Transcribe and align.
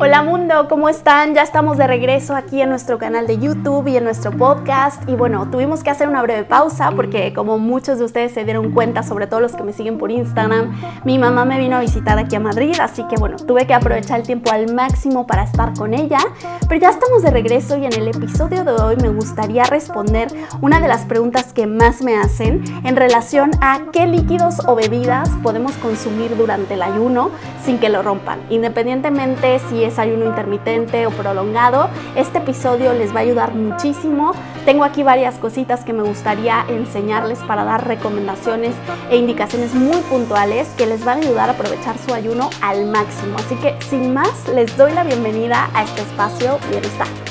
Hola 0.00 0.22
mundo, 0.22 0.68
¿cómo 0.68 0.88
están? 0.88 1.34
Ya 1.34 1.42
estamos 1.42 1.76
de 1.76 1.88
regreso 1.88 2.36
aquí 2.36 2.62
en 2.62 2.68
nuestro 2.68 2.98
canal 2.98 3.26
de 3.26 3.36
YouTube 3.36 3.88
y 3.88 3.96
en 3.96 4.04
nuestro 4.04 4.30
podcast. 4.30 5.02
Y 5.08 5.16
bueno, 5.16 5.50
tuvimos 5.50 5.82
que 5.82 5.90
hacer 5.90 6.08
una 6.08 6.22
breve 6.22 6.44
pausa 6.44 6.92
porque 6.92 7.34
como 7.34 7.58
muchos 7.58 7.98
de 7.98 8.04
ustedes 8.04 8.32
se 8.32 8.44
dieron 8.44 8.70
cuenta, 8.70 9.02
sobre 9.02 9.26
todo 9.26 9.40
los 9.40 9.56
que 9.56 9.64
me 9.64 9.72
siguen 9.72 9.98
por 9.98 10.12
Instagram, 10.12 10.80
mi 11.04 11.18
mamá 11.18 11.44
me 11.44 11.58
vino 11.58 11.76
a 11.76 11.80
visitar 11.80 12.16
aquí 12.16 12.36
a 12.36 12.40
Madrid, 12.40 12.76
así 12.80 13.02
que 13.08 13.16
bueno, 13.16 13.38
tuve 13.38 13.66
que 13.66 13.74
aprovechar 13.74 14.20
el 14.20 14.26
tiempo 14.26 14.52
al 14.52 14.72
máximo 14.72 15.26
para 15.26 15.42
estar 15.42 15.74
con 15.74 15.92
ella. 15.92 16.20
Pero 16.68 16.80
ya 16.80 16.90
estamos 16.90 17.22
de 17.22 17.32
regreso 17.32 17.76
y 17.76 17.86
en 17.86 17.92
el 17.92 18.06
episodio 18.06 18.62
de 18.62 18.80
hoy 18.80 18.96
me 19.02 19.08
gustaría 19.08 19.64
responder 19.64 20.28
una 20.60 20.80
de 20.80 20.86
las 20.86 21.06
preguntas 21.06 21.52
que 21.52 21.66
más 21.66 22.02
me 22.02 22.16
hacen 22.16 22.62
en 22.84 22.94
relación 22.94 23.50
a 23.60 23.80
qué 23.92 24.06
líquidos 24.06 24.60
o 24.64 24.76
bebidas 24.76 25.28
podemos 25.42 25.72
consumir 25.78 26.36
durante 26.36 26.74
el 26.74 26.82
ayuno 26.82 27.32
sin 27.64 27.78
que 27.78 27.88
lo 27.88 27.97
rompan, 28.02 28.40
independientemente 28.50 29.58
si 29.68 29.84
es 29.84 29.98
ayuno 29.98 30.26
intermitente 30.26 31.06
o 31.06 31.10
prolongado. 31.10 31.88
Este 32.16 32.38
episodio 32.38 32.92
les 32.92 33.14
va 33.14 33.20
a 33.20 33.22
ayudar 33.22 33.54
muchísimo. 33.54 34.32
Tengo 34.64 34.84
aquí 34.84 35.02
varias 35.02 35.36
cositas 35.36 35.84
que 35.84 35.92
me 35.92 36.02
gustaría 36.02 36.64
enseñarles 36.68 37.38
para 37.40 37.64
dar 37.64 37.86
recomendaciones 37.86 38.74
e 39.10 39.16
indicaciones 39.16 39.74
muy 39.74 40.00
puntuales 40.02 40.68
que 40.76 40.86
les 40.86 41.04
van 41.04 41.18
a 41.18 41.20
ayudar 41.22 41.48
a 41.48 41.52
aprovechar 41.52 41.96
su 41.98 42.12
ayuno 42.14 42.50
al 42.62 42.86
máximo. 42.86 43.36
Así 43.38 43.54
que 43.56 43.74
sin 43.88 44.12
más, 44.12 44.48
les 44.54 44.76
doy 44.76 44.92
la 44.92 45.04
bienvenida 45.04 45.70
a 45.74 45.84
este 45.84 46.02
espacio 46.02 46.58
Bienestar. 46.70 47.27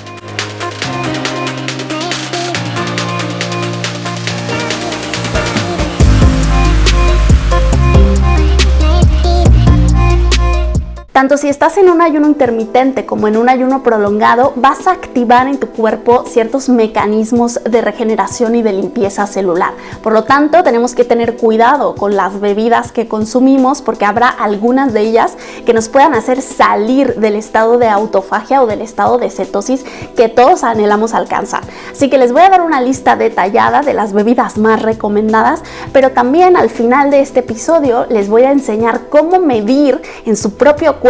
Tanto 11.18 11.36
si 11.36 11.50
estás 11.50 11.78
en 11.78 11.90
un 11.90 12.00
ayuno 12.04 12.28
intermitente 12.28 13.08
como 13.08 13.28
en 13.28 13.38
un 13.38 13.50
ayuno 13.50 13.82
prolongado, 13.82 14.54
vas 14.56 14.86
a 14.86 14.92
activar 14.92 15.48
en 15.48 15.58
tu 15.58 15.66
cuerpo 15.66 16.26
ciertos 16.28 16.70
mecanismos 16.70 17.60
de 17.68 17.82
regeneración 17.82 18.54
y 18.54 18.62
de 18.62 18.72
limpieza 18.72 19.26
celular. 19.26 19.74
Por 20.04 20.14
lo 20.14 20.26
tanto, 20.26 20.62
tenemos 20.62 20.94
que 20.94 21.06
tener 21.06 21.36
cuidado 21.36 21.96
con 21.96 22.16
las 22.16 22.40
bebidas 22.40 22.92
que 22.92 23.08
consumimos 23.08 23.82
porque 23.82 24.06
habrá 24.06 24.28
algunas 24.28 24.94
de 24.94 25.02
ellas 25.02 25.36
que 25.66 25.74
nos 25.74 25.90
puedan 25.90 26.14
hacer 26.14 26.40
salir 26.40 27.16
del 27.16 27.36
estado 27.36 27.80
de 27.80 27.88
autofagia 27.88 28.62
o 28.62 28.68
del 28.68 28.82
estado 28.82 29.18
de 29.18 29.32
cetosis 29.32 29.86
que 30.16 30.30
todos 30.30 30.64
anhelamos 30.64 31.16
alcanzar. 31.16 31.64
Así 31.92 32.12
que 32.12 32.20
les 32.20 32.32
voy 32.32 32.44
a 32.44 32.50
dar 32.50 32.62
una 32.62 32.80
lista 32.80 33.16
detallada 33.16 33.82
de 33.82 33.96
las 33.96 34.14
bebidas 34.14 34.60
más 34.60 34.84
recomendadas, 34.84 35.64
pero 35.92 36.12
también 36.12 36.56
al 36.56 36.70
final 36.70 37.10
de 37.10 37.22
este 37.22 37.40
episodio 37.40 38.06
les 38.08 38.30
voy 38.30 38.44
a 38.44 38.52
enseñar 38.52 39.10
cómo 39.10 39.40
medir 39.40 40.00
en 40.24 40.38
su 40.38 40.54
propio 40.54 41.00
cuerpo 41.00 41.07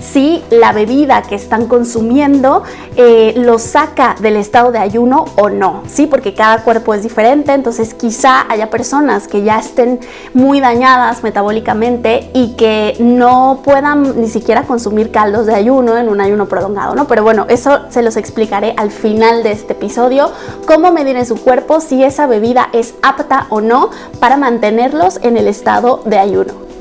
si 0.00 0.42
la 0.50 0.72
bebida 0.72 1.22
que 1.22 1.34
están 1.34 1.66
consumiendo 1.66 2.62
eh, 2.96 3.34
lo 3.36 3.58
saca 3.58 4.14
del 4.20 4.36
estado 4.36 4.72
de 4.72 4.78
ayuno 4.78 5.24
o 5.36 5.48
no, 5.48 5.82
¿sí? 5.88 6.06
Porque 6.06 6.34
cada 6.34 6.58
cuerpo 6.62 6.94
es 6.94 7.02
diferente, 7.02 7.52
entonces 7.52 7.94
quizá 7.94 8.46
haya 8.48 8.70
personas 8.70 9.28
que 9.28 9.42
ya 9.42 9.58
estén 9.58 10.00
muy 10.32 10.60
dañadas 10.60 11.22
metabólicamente 11.22 12.30
y 12.34 12.54
que 12.56 12.96
no 13.00 13.60
puedan 13.64 14.20
ni 14.20 14.28
siquiera 14.28 14.62
consumir 14.62 15.10
caldos 15.10 15.46
de 15.46 15.54
ayuno 15.54 15.96
en 15.98 16.08
un 16.08 16.20
ayuno 16.20 16.46
prolongado, 16.46 16.94
¿no? 16.94 17.06
Pero 17.06 17.22
bueno, 17.22 17.46
eso 17.48 17.80
se 17.90 18.02
los 18.02 18.16
explicaré 18.16 18.74
al 18.76 18.90
final 18.90 19.42
de 19.42 19.52
este 19.52 19.72
episodio, 19.72 20.30
cómo 20.66 20.92
medir 20.92 21.16
en 21.16 21.26
su 21.26 21.36
cuerpo 21.36 21.80
si 21.80 22.04
esa 22.04 22.26
bebida 22.26 22.68
es 22.72 22.94
apta 23.02 23.46
o 23.50 23.60
no 23.60 23.90
para 24.20 24.36
mantenerlos 24.36 25.18
en 25.22 25.36
el 25.36 25.48
estado 25.48 26.02
de 26.04 26.18
ayuno. 26.18 26.73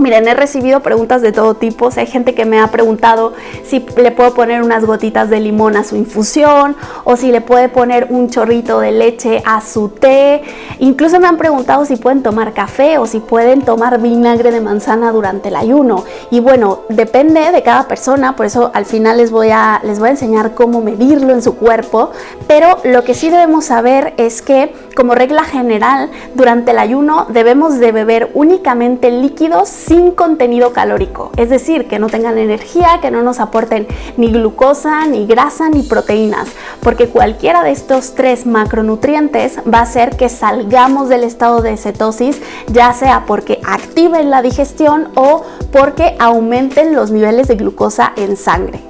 Miren, 0.00 0.26
he 0.26 0.34
recibido 0.34 0.80
preguntas 0.80 1.20
de 1.20 1.30
todo 1.30 1.54
tipo. 1.54 1.90
hay 1.94 2.06
gente 2.06 2.34
que 2.34 2.46
me 2.46 2.58
ha 2.58 2.68
preguntado 2.68 3.34
si 3.64 3.84
le 3.98 4.10
puedo 4.12 4.32
poner 4.32 4.62
unas 4.62 4.86
gotitas 4.86 5.28
de 5.28 5.40
limón 5.40 5.76
a 5.76 5.84
su 5.84 5.94
infusión 5.94 6.74
o 7.04 7.16
si 7.16 7.30
le 7.30 7.42
puede 7.42 7.68
poner 7.68 8.06
un 8.08 8.30
chorrito 8.30 8.80
de 8.80 8.92
leche 8.92 9.42
a 9.44 9.60
su 9.60 9.90
té. 9.90 10.42
Incluso 10.78 11.20
me 11.20 11.28
han 11.28 11.36
preguntado 11.36 11.84
si 11.84 11.96
pueden 11.96 12.22
tomar 12.22 12.54
café 12.54 12.96
o 12.96 13.06
si 13.06 13.20
pueden 13.20 13.60
tomar 13.60 14.00
vinagre 14.00 14.50
de 14.50 14.62
manzana 14.62 15.12
durante 15.12 15.48
el 15.50 15.56
ayuno. 15.56 16.04
Y 16.30 16.40
bueno, 16.40 16.80
depende 16.88 17.52
de 17.52 17.62
cada 17.62 17.86
persona, 17.86 18.36
por 18.36 18.46
eso 18.46 18.70
al 18.72 18.86
final 18.86 19.18
les 19.18 19.30
voy 19.30 19.50
a, 19.50 19.82
les 19.84 19.98
voy 19.98 20.08
a 20.08 20.12
enseñar 20.12 20.54
cómo 20.54 20.80
medirlo 20.80 21.34
en 21.34 21.42
su 21.42 21.56
cuerpo. 21.56 22.10
Pero 22.46 22.78
lo 22.84 23.04
que 23.04 23.12
sí 23.12 23.28
debemos 23.28 23.66
saber 23.66 24.14
es 24.16 24.40
que 24.40 24.72
como 24.96 25.14
regla 25.14 25.44
general, 25.44 26.10
durante 26.34 26.72
el 26.72 26.78
ayuno 26.78 27.26
debemos 27.28 27.78
de 27.78 27.92
beber 27.92 28.30
únicamente 28.34 29.10
líquidos 29.10 29.68
sin 29.90 30.12
contenido 30.12 30.72
calórico, 30.72 31.32
es 31.36 31.50
decir, 31.50 31.88
que 31.88 31.98
no 31.98 32.06
tengan 32.06 32.38
energía, 32.38 33.00
que 33.02 33.10
no 33.10 33.22
nos 33.22 33.40
aporten 33.40 33.88
ni 34.16 34.30
glucosa, 34.30 35.04
ni 35.06 35.26
grasa, 35.26 35.68
ni 35.68 35.82
proteínas, 35.82 36.48
porque 36.80 37.08
cualquiera 37.08 37.64
de 37.64 37.72
estos 37.72 38.14
tres 38.14 38.46
macronutrientes 38.46 39.58
va 39.66 39.78
a 39.78 39.82
hacer 39.82 40.16
que 40.16 40.28
salgamos 40.28 41.08
del 41.08 41.24
estado 41.24 41.60
de 41.60 41.76
cetosis, 41.76 42.40
ya 42.68 42.92
sea 42.92 43.24
porque 43.26 43.60
activen 43.66 44.30
la 44.30 44.42
digestión 44.42 45.08
o 45.16 45.42
porque 45.72 46.14
aumenten 46.20 46.94
los 46.94 47.10
niveles 47.10 47.48
de 47.48 47.56
glucosa 47.56 48.12
en 48.14 48.36
sangre. 48.36 48.80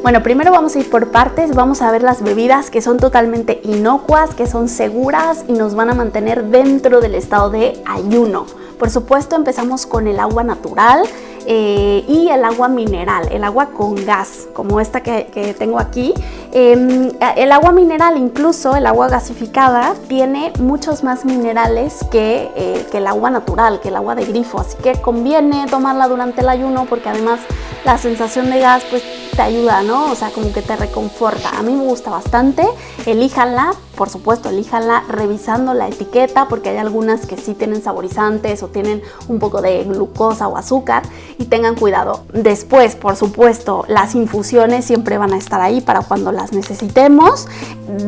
Bueno, 0.00 0.22
primero 0.22 0.52
vamos 0.52 0.74
a 0.74 0.78
ir 0.78 0.88
por 0.88 1.10
partes, 1.10 1.54
vamos 1.54 1.82
a 1.82 1.92
ver 1.92 2.02
las 2.02 2.22
bebidas 2.22 2.70
que 2.70 2.80
son 2.80 2.96
totalmente 2.96 3.60
inocuas, 3.64 4.34
que 4.34 4.46
son 4.46 4.70
seguras 4.70 5.44
y 5.48 5.52
nos 5.52 5.74
van 5.74 5.90
a 5.90 5.94
mantener 5.94 6.44
dentro 6.44 7.02
del 7.02 7.14
estado 7.14 7.50
de 7.50 7.82
ayuno. 7.84 8.46
Por 8.80 8.88
supuesto 8.88 9.36
empezamos 9.36 9.84
con 9.84 10.08
el 10.08 10.18
agua 10.18 10.42
natural 10.42 11.02
eh, 11.46 12.02
y 12.08 12.30
el 12.30 12.42
agua 12.46 12.68
mineral, 12.68 13.28
el 13.30 13.44
agua 13.44 13.66
con 13.66 13.94
gas, 14.06 14.48
como 14.54 14.80
esta 14.80 15.02
que, 15.02 15.54
tengo 15.58 15.78
aquí. 15.78 16.14
Em, 16.50 17.12
el 17.36 17.52
agua 17.52 17.72
mineral, 17.72 18.16
incluso 18.16 18.74
el 18.76 18.86
agua 18.86 19.08
gasificada, 19.08 19.94
tiene 20.08 20.54
muchos 20.58 21.04
más 21.04 21.26
minerales 21.26 21.98
que, 22.10 22.50
eh, 22.56 22.86
que 22.90 22.98
el 22.98 23.06
agua 23.06 23.28
natural, 23.28 23.80
que 23.80 23.88
el 23.88 23.96
agua 23.96 24.14
de 24.14 24.24
grifo, 24.24 24.58
así 24.58 24.78
que 24.82 24.92
conviene 24.94 25.66
tomarla 25.66 26.08
durante 26.08 26.40
el 26.40 26.48
ayuno 26.48 26.86
porque 26.88 27.10
además 27.10 27.40
la 27.84 27.98
sensación 27.98 28.48
de 28.48 28.60
gas 28.60 28.82
pues 28.88 29.02
te 29.36 29.42
ayuda, 29.42 29.82
¿no? 29.82 30.10
O 30.10 30.14
sea, 30.14 30.30
como 30.30 30.54
que 30.54 30.62
te 30.62 30.74
reconforta. 30.76 31.50
A 31.50 31.62
mí 31.62 31.74
me 31.74 31.84
gusta 31.84 32.08
bastante, 32.08 32.66
elíjanla, 33.04 33.74
por 34.00 34.08
supuesto, 34.08 34.48
elíjanla 34.48 35.02
revisando 35.10 35.74
la 35.74 35.86
etiqueta 35.86 36.48
porque 36.48 36.70
hay 36.70 36.78
algunas 36.78 37.26
que 37.26 37.36
sí 37.36 37.52
tienen 37.52 37.82
saborizantes 37.82 38.62
o 38.62 38.68
tienen 38.68 39.02
un 39.28 39.38
poco 39.38 39.60
de 39.60 39.84
glucosa 39.84 40.48
o 40.48 40.56
azúcar 40.56 41.02
y 41.36 41.44
tengan 41.44 41.74
cuidado. 41.74 42.22
Después, 42.32 42.96
por 42.96 43.16
supuesto, 43.16 43.84
las 43.88 44.14
infusiones 44.14 44.86
siempre 44.86 45.18
van 45.18 45.34
a 45.34 45.36
estar 45.36 45.60
ahí 45.60 45.82
para 45.82 46.00
cuando 46.00 46.32
las 46.32 46.54
necesitemos. 46.54 47.46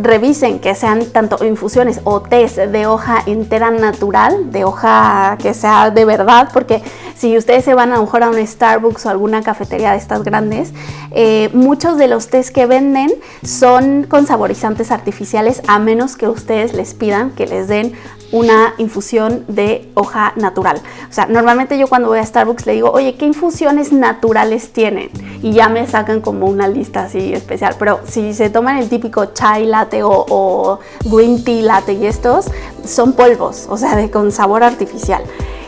Revisen 0.00 0.60
que 0.60 0.74
sean 0.74 1.04
tanto 1.04 1.44
infusiones 1.44 2.00
o 2.04 2.22
tés 2.22 2.56
de 2.56 2.86
hoja 2.86 3.22
entera 3.26 3.70
natural, 3.70 4.50
de 4.50 4.64
hoja 4.64 5.36
que 5.42 5.52
sea 5.52 5.90
de 5.90 6.06
verdad, 6.06 6.48
porque 6.54 6.82
si 7.16 7.36
ustedes 7.36 7.66
se 7.66 7.74
van 7.74 7.92
a 7.92 7.98
lo 7.98 8.10
a 8.12 8.30
un 8.30 8.46
Starbucks 8.46 9.04
o 9.04 9.10
alguna 9.10 9.42
cafetería 9.42 9.92
de 9.92 9.98
estas 9.98 10.22
grandes, 10.22 10.72
eh, 11.10 11.50
muchos 11.52 11.98
de 11.98 12.08
los 12.08 12.28
tés 12.28 12.50
que 12.50 12.64
venden 12.64 13.12
son 13.44 14.04
con 14.08 14.26
saborizantes 14.26 14.90
artificiales 14.90 15.60
a 15.68 15.81
menos 15.82 16.16
que 16.16 16.28
ustedes 16.28 16.72
les 16.72 16.94
pidan 16.94 17.30
que 17.30 17.46
les 17.46 17.68
den 17.68 17.92
una 18.32 18.74
infusión 18.78 19.44
de 19.46 19.90
hoja 19.94 20.32
natural. 20.36 20.80
O 21.08 21.12
sea, 21.12 21.26
normalmente 21.26 21.78
yo 21.78 21.86
cuando 21.86 22.08
voy 22.08 22.18
a 22.18 22.24
Starbucks 22.24 22.64
le 22.66 22.72
digo, 22.72 22.90
oye, 22.90 23.14
¿qué 23.14 23.26
infusiones 23.26 23.92
naturales 23.92 24.72
tienen? 24.72 25.10
Y 25.42 25.52
ya 25.52 25.68
me 25.68 25.86
sacan 25.86 26.22
como 26.22 26.46
una 26.46 26.66
lista 26.66 27.04
así 27.04 27.34
especial. 27.34 27.76
Pero 27.78 28.00
si 28.06 28.32
se 28.32 28.48
toman 28.48 28.78
el 28.78 28.88
típico 28.88 29.26
chai 29.26 29.66
latte 29.66 30.02
o, 30.02 30.10
o 30.10 30.78
green 31.04 31.44
tea 31.44 31.62
latte 31.62 31.92
y 31.92 32.06
estos, 32.06 32.46
son 32.86 33.12
polvos, 33.12 33.66
o 33.68 33.76
sea, 33.76 33.96
de, 33.96 34.10
con 34.10 34.32
sabor 34.32 34.64
artificial. 34.64 35.22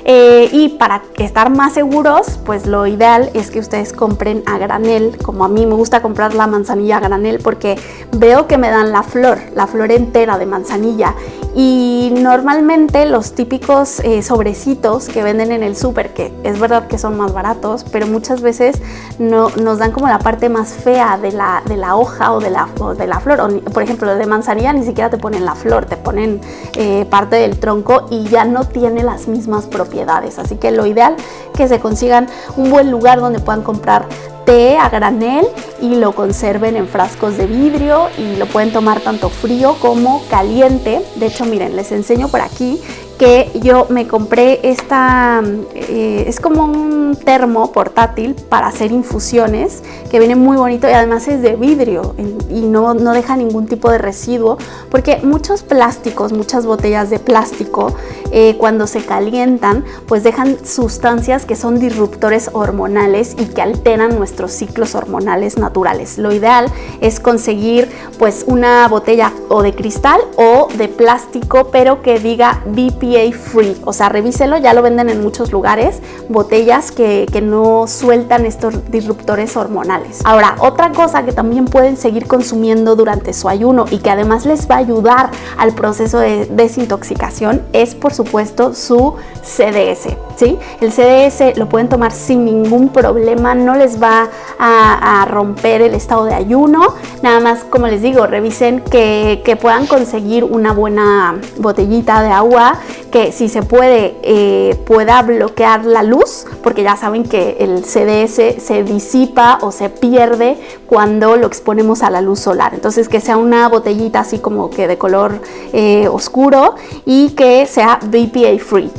Eh, 0.06 0.50
y 0.52 0.68
para 0.68 1.02
estar 1.16 1.48
más 1.48 1.72
seguros, 1.72 2.38
pues 2.44 2.66
lo 2.66 2.86
ideal 2.86 3.30
es 3.32 3.50
que 3.50 3.58
ustedes 3.58 3.94
compren 3.94 4.42
a 4.44 4.58
granel, 4.58 5.16
como 5.22 5.46
a 5.46 5.48
mí 5.48 5.64
me 5.64 5.74
gusta 5.74 6.02
comprar 6.02 6.34
la 6.34 6.46
manzanilla 6.46 6.98
a 6.98 7.00
granel 7.00 7.40
porque 7.42 7.78
veo 8.12 8.46
que 8.46 8.58
me 8.58 8.68
dan 8.68 8.92
la 8.92 9.02
flor, 9.02 9.38
la 9.54 9.66
flor 9.66 9.90
entera 9.92 10.36
de 10.36 10.44
manzanilla. 10.44 11.14
Y 11.56 12.12
normalmente 12.20 13.06
los 13.06 13.32
típicos 13.32 14.00
eh, 14.00 14.22
sobrecitos 14.22 15.08
que 15.08 15.22
venden 15.22 15.52
en 15.52 15.62
el 15.62 15.76
súper, 15.76 16.12
que 16.12 16.34
es 16.42 16.58
verdad 16.58 16.88
que 16.88 16.98
son 16.98 17.16
más 17.16 17.32
baratos, 17.32 17.84
pero 17.90 18.06
muchas 18.08 18.42
veces 18.42 18.82
no, 19.18 19.50
nos 19.50 19.78
dan 19.78 19.92
como 19.92 20.08
la 20.08 20.18
parte 20.18 20.48
más 20.48 20.72
fea 20.72 21.16
de 21.16 21.30
la, 21.30 21.62
de 21.64 21.76
la 21.76 21.94
hoja 21.94 22.32
o 22.32 22.40
de 22.40 22.50
la, 22.50 22.68
de 22.98 23.06
la 23.06 23.20
flor. 23.20 23.62
por 23.72 23.82
ejemplo, 23.84 24.14
de 24.16 24.26
manzanilla 24.26 24.72
ni 24.72 24.84
siquiera 24.84 25.08
te 25.08 25.16
ponen 25.16 25.44
la 25.44 25.54
flor, 25.54 25.86
te 25.86 25.96
ponen 25.96 26.40
eh, 26.76 27.06
parte 27.08 27.36
del 27.36 27.58
tronco 27.58 28.08
y 28.10 28.24
ya 28.24 28.44
no 28.44 28.64
tiene 28.64 29.04
las 29.04 29.28
mismas 29.28 29.66
propiedades 29.66 29.93
Así 30.38 30.56
que 30.56 30.70
lo 30.70 30.86
ideal 30.86 31.16
que 31.56 31.68
se 31.68 31.80
consigan 31.80 32.26
un 32.56 32.70
buen 32.70 32.90
lugar 32.90 33.20
donde 33.20 33.38
puedan 33.38 33.62
comprar 33.62 34.06
té 34.44 34.76
a 34.76 34.88
granel 34.88 35.46
y 35.80 35.94
lo 35.96 36.14
conserven 36.14 36.76
en 36.76 36.86
frascos 36.86 37.36
de 37.36 37.46
vidrio 37.46 38.08
y 38.18 38.36
lo 38.36 38.46
pueden 38.46 38.72
tomar 38.72 39.00
tanto 39.00 39.30
frío 39.30 39.76
como 39.80 40.22
caliente. 40.28 41.02
De 41.16 41.26
hecho, 41.26 41.44
miren, 41.44 41.76
les 41.76 41.92
enseño 41.92 42.28
por 42.28 42.40
aquí 42.40 42.80
que 43.18 43.50
yo 43.62 43.86
me 43.90 44.06
compré 44.06 44.60
esta, 44.62 45.42
eh, 45.74 46.24
es 46.26 46.40
como 46.40 46.64
un 46.64 47.16
termo 47.16 47.72
portátil 47.72 48.34
para 48.34 48.66
hacer 48.66 48.92
infusiones, 48.92 49.82
que 50.10 50.18
viene 50.18 50.36
muy 50.36 50.56
bonito 50.56 50.88
y 50.88 50.92
además 50.92 51.28
es 51.28 51.42
de 51.42 51.56
vidrio 51.56 52.14
y 52.50 52.62
no, 52.62 52.94
no 52.94 53.12
deja 53.12 53.36
ningún 53.36 53.66
tipo 53.66 53.90
de 53.90 53.98
residuo, 53.98 54.58
porque 54.90 55.18
muchos 55.22 55.62
plásticos, 55.62 56.32
muchas 56.32 56.66
botellas 56.66 57.10
de 57.10 57.18
plástico, 57.18 57.94
eh, 58.32 58.56
cuando 58.58 58.86
se 58.86 59.04
calientan, 59.04 59.84
pues 60.08 60.24
dejan 60.24 60.64
sustancias 60.64 61.46
que 61.46 61.54
son 61.54 61.78
disruptores 61.78 62.50
hormonales 62.52 63.36
y 63.38 63.46
que 63.46 63.62
alteran 63.62 64.18
nuestros 64.18 64.50
ciclos 64.50 64.94
hormonales 64.94 65.56
naturales. 65.56 66.18
Lo 66.18 66.32
ideal 66.32 66.66
es 67.00 67.20
conseguir 67.20 67.88
pues 68.18 68.44
una 68.48 68.88
botella 68.88 69.32
o 69.48 69.62
de 69.62 69.72
cristal 69.72 70.20
o 70.36 70.68
de 70.76 70.88
plástico, 70.88 71.68
pero 71.70 72.02
que 72.02 72.18
diga 72.18 72.62
BPA 72.66 73.13
free. 73.32 73.76
O 73.84 73.92
sea, 73.92 74.08
revíselo, 74.08 74.56
ya 74.58 74.74
lo 74.74 74.82
venden 74.82 75.08
en 75.08 75.22
muchos 75.22 75.52
lugares, 75.52 76.00
botellas 76.28 76.92
que, 76.92 77.26
que 77.32 77.40
no 77.40 77.86
sueltan 77.86 78.46
estos 78.46 78.90
disruptores 78.90 79.56
hormonales. 79.56 80.20
Ahora, 80.24 80.56
otra 80.58 80.92
cosa 80.92 81.24
que 81.24 81.32
también 81.32 81.66
pueden 81.66 81.96
seguir 81.96 82.26
consumiendo 82.26 82.96
durante 82.96 83.32
su 83.32 83.48
ayuno 83.48 83.86
y 83.90 83.98
que 83.98 84.10
además 84.10 84.46
les 84.46 84.68
va 84.68 84.76
a 84.76 84.78
ayudar 84.78 85.30
al 85.56 85.74
proceso 85.74 86.18
de 86.18 86.46
desintoxicación 86.46 87.62
es 87.72 87.94
por 87.94 88.12
supuesto 88.12 88.74
su 88.74 89.14
CDS. 89.42 90.16
¿sí? 90.36 90.58
El 90.80 90.92
CDS 90.92 91.56
lo 91.56 91.68
pueden 91.68 91.88
tomar 91.88 92.12
sin 92.12 92.44
ningún 92.44 92.88
problema, 92.88 93.54
no 93.54 93.74
les 93.74 94.02
va 94.02 94.28
a, 94.58 95.26
romper 95.28 95.82
el 95.82 95.94
estado 95.94 96.24
de 96.24 96.34
ayuno. 96.34 96.94
Nada 97.22 97.40
más, 97.40 97.64
como 97.64 97.86
les 97.86 98.02
digo, 98.02 98.26
revisen 98.26 98.80
que, 98.80 99.42
puedan 99.60 99.86
conseguir 99.86 100.44
una 100.44 100.72
buena 100.72 101.36
botellita 101.58 102.22
de 102.22 102.28
agua 102.28 102.78
que 103.10 103.32
si 103.32 103.48
se 103.48 103.62
puede 103.62 104.16
eh, 104.22 104.76
pueda 104.86 105.22
bloquear 105.22 105.84
la 105.84 106.02
luz, 106.02 106.46
porque 106.62 106.82
ya 106.82 106.96
saben 106.96 107.24
que 107.24 107.56
el 107.60 107.84
CDS 107.84 108.62
se 108.62 108.82
disipa 108.82 109.58
o 109.62 109.72
se 109.72 109.90
pierde 109.90 110.56
cuando 110.86 111.36
lo 111.36 111.46
exponemos 111.46 112.02
a 112.02 112.10
la 112.10 112.20
luz 112.20 112.40
solar. 112.40 112.74
Entonces 112.74 113.08
que 113.08 113.20
sea 113.20 113.36
una 113.36 113.68
botellita 113.68 114.20
así 114.20 114.38
como 114.38 114.70
que 114.70 114.88
de 114.88 114.98
color 114.98 115.40
eh, 115.72 116.08
oscuro 116.08 116.74
y 117.04 117.30
que 117.30 117.66
sea 117.66 117.98
BPA 118.02 118.58
free 118.64 118.90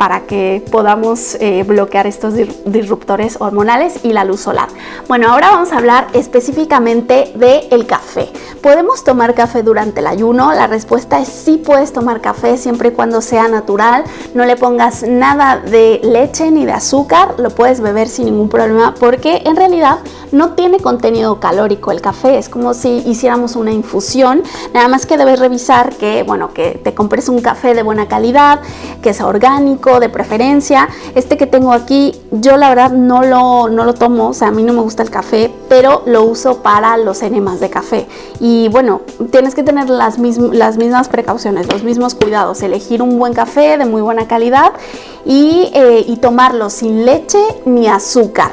para 0.00 0.20
que 0.20 0.64
podamos 0.70 1.36
eh, 1.40 1.62
bloquear 1.62 2.06
estos 2.06 2.32
disruptores 2.64 3.36
hormonales 3.38 4.02
y 4.02 4.14
la 4.14 4.24
luz 4.24 4.40
solar. 4.40 4.70
Bueno, 5.08 5.30
ahora 5.30 5.50
vamos 5.50 5.72
a 5.72 5.76
hablar 5.76 6.06
específicamente 6.14 7.32
del 7.34 7.66
el 7.70 7.86
café. 7.86 8.30
¿Podemos 8.62 9.04
tomar 9.04 9.34
café 9.34 9.62
durante 9.62 10.00
el 10.00 10.06
ayuno? 10.06 10.54
La 10.54 10.66
respuesta 10.68 11.20
es 11.20 11.28
sí 11.28 11.58
puedes 11.58 11.92
tomar 11.92 12.22
café 12.22 12.56
siempre 12.56 12.88
y 12.88 12.92
cuando 12.92 13.20
sea 13.20 13.48
natural. 13.48 14.04
No 14.32 14.46
le 14.46 14.56
pongas 14.56 15.02
nada 15.02 15.58
de 15.58 16.00
leche 16.02 16.50
ni 16.50 16.64
de 16.64 16.72
azúcar, 16.72 17.34
lo 17.36 17.50
puedes 17.50 17.82
beber 17.82 18.08
sin 18.08 18.24
ningún 18.24 18.48
problema 18.48 18.94
porque 18.98 19.42
en 19.44 19.54
realidad 19.54 19.98
no 20.32 20.54
tiene 20.54 20.78
contenido 20.78 21.40
calórico 21.40 21.90
el 21.90 22.00
café, 22.00 22.38
es 22.38 22.48
como 22.48 22.72
si 22.72 23.02
hiciéramos 23.06 23.56
una 23.56 23.72
infusión, 23.72 24.42
nada 24.72 24.88
más 24.88 25.06
que 25.06 25.16
debes 25.16 25.40
revisar 25.40 25.96
que, 25.96 26.22
bueno, 26.22 26.54
que 26.54 26.80
te 26.82 26.94
compres 26.94 27.28
un 27.28 27.40
café 27.40 27.74
de 27.74 27.82
buena 27.82 28.06
calidad, 28.06 28.60
que 29.02 29.12
sea 29.12 29.26
orgánico, 29.26 29.89
de 29.98 30.08
preferencia. 30.08 30.88
Este 31.14 31.36
que 31.36 31.46
tengo 31.46 31.72
aquí, 31.72 32.12
yo 32.30 32.56
la 32.56 32.68
verdad 32.68 32.92
no 32.92 33.22
lo, 33.22 33.68
no 33.68 33.84
lo 33.84 33.94
tomo, 33.94 34.28
o 34.28 34.34
sea, 34.34 34.48
a 34.48 34.50
mí 34.52 34.62
no 34.62 34.72
me 34.72 34.82
gusta 34.82 35.02
el 35.02 35.10
café, 35.10 35.50
pero 35.68 36.02
lo 36.06 36.22
uso 36.22 36.62
para 36.62 36.96
los 36.98 37.22
enemas 37.22 37.58
de 37.58 37.70
café. 37.70 38.06
Y 38.38 38.68
bueno, 38.68 39.00
tienes 39.32 39.54
que 39.54 39.62
tener 39.62 39.90
las, 39.90 40.18
las 40.18 40.76
mismas 40.76 41.08
precauciones, 41.08 41.72
los 41.72 41.82
mismos 41.82 42.14
cuidados, 42.14 42.62
elegir 42.62 43.02
un 43.02 43.18
buen 43.18 43.32
café 43.32 43.78
de 43.78 43.86
muy 43.86 44.02
buena 44.02 44.28
calidad 44.28 44.72
y, 45.24 45.70
eh, 45.74 46.04
y 46.06 46.16
tomarlo 46.18 46.70
sin 46.70 47.04
leche 47.04 47.40
ni 47.64 47.88
azúcar. 47.88 48.52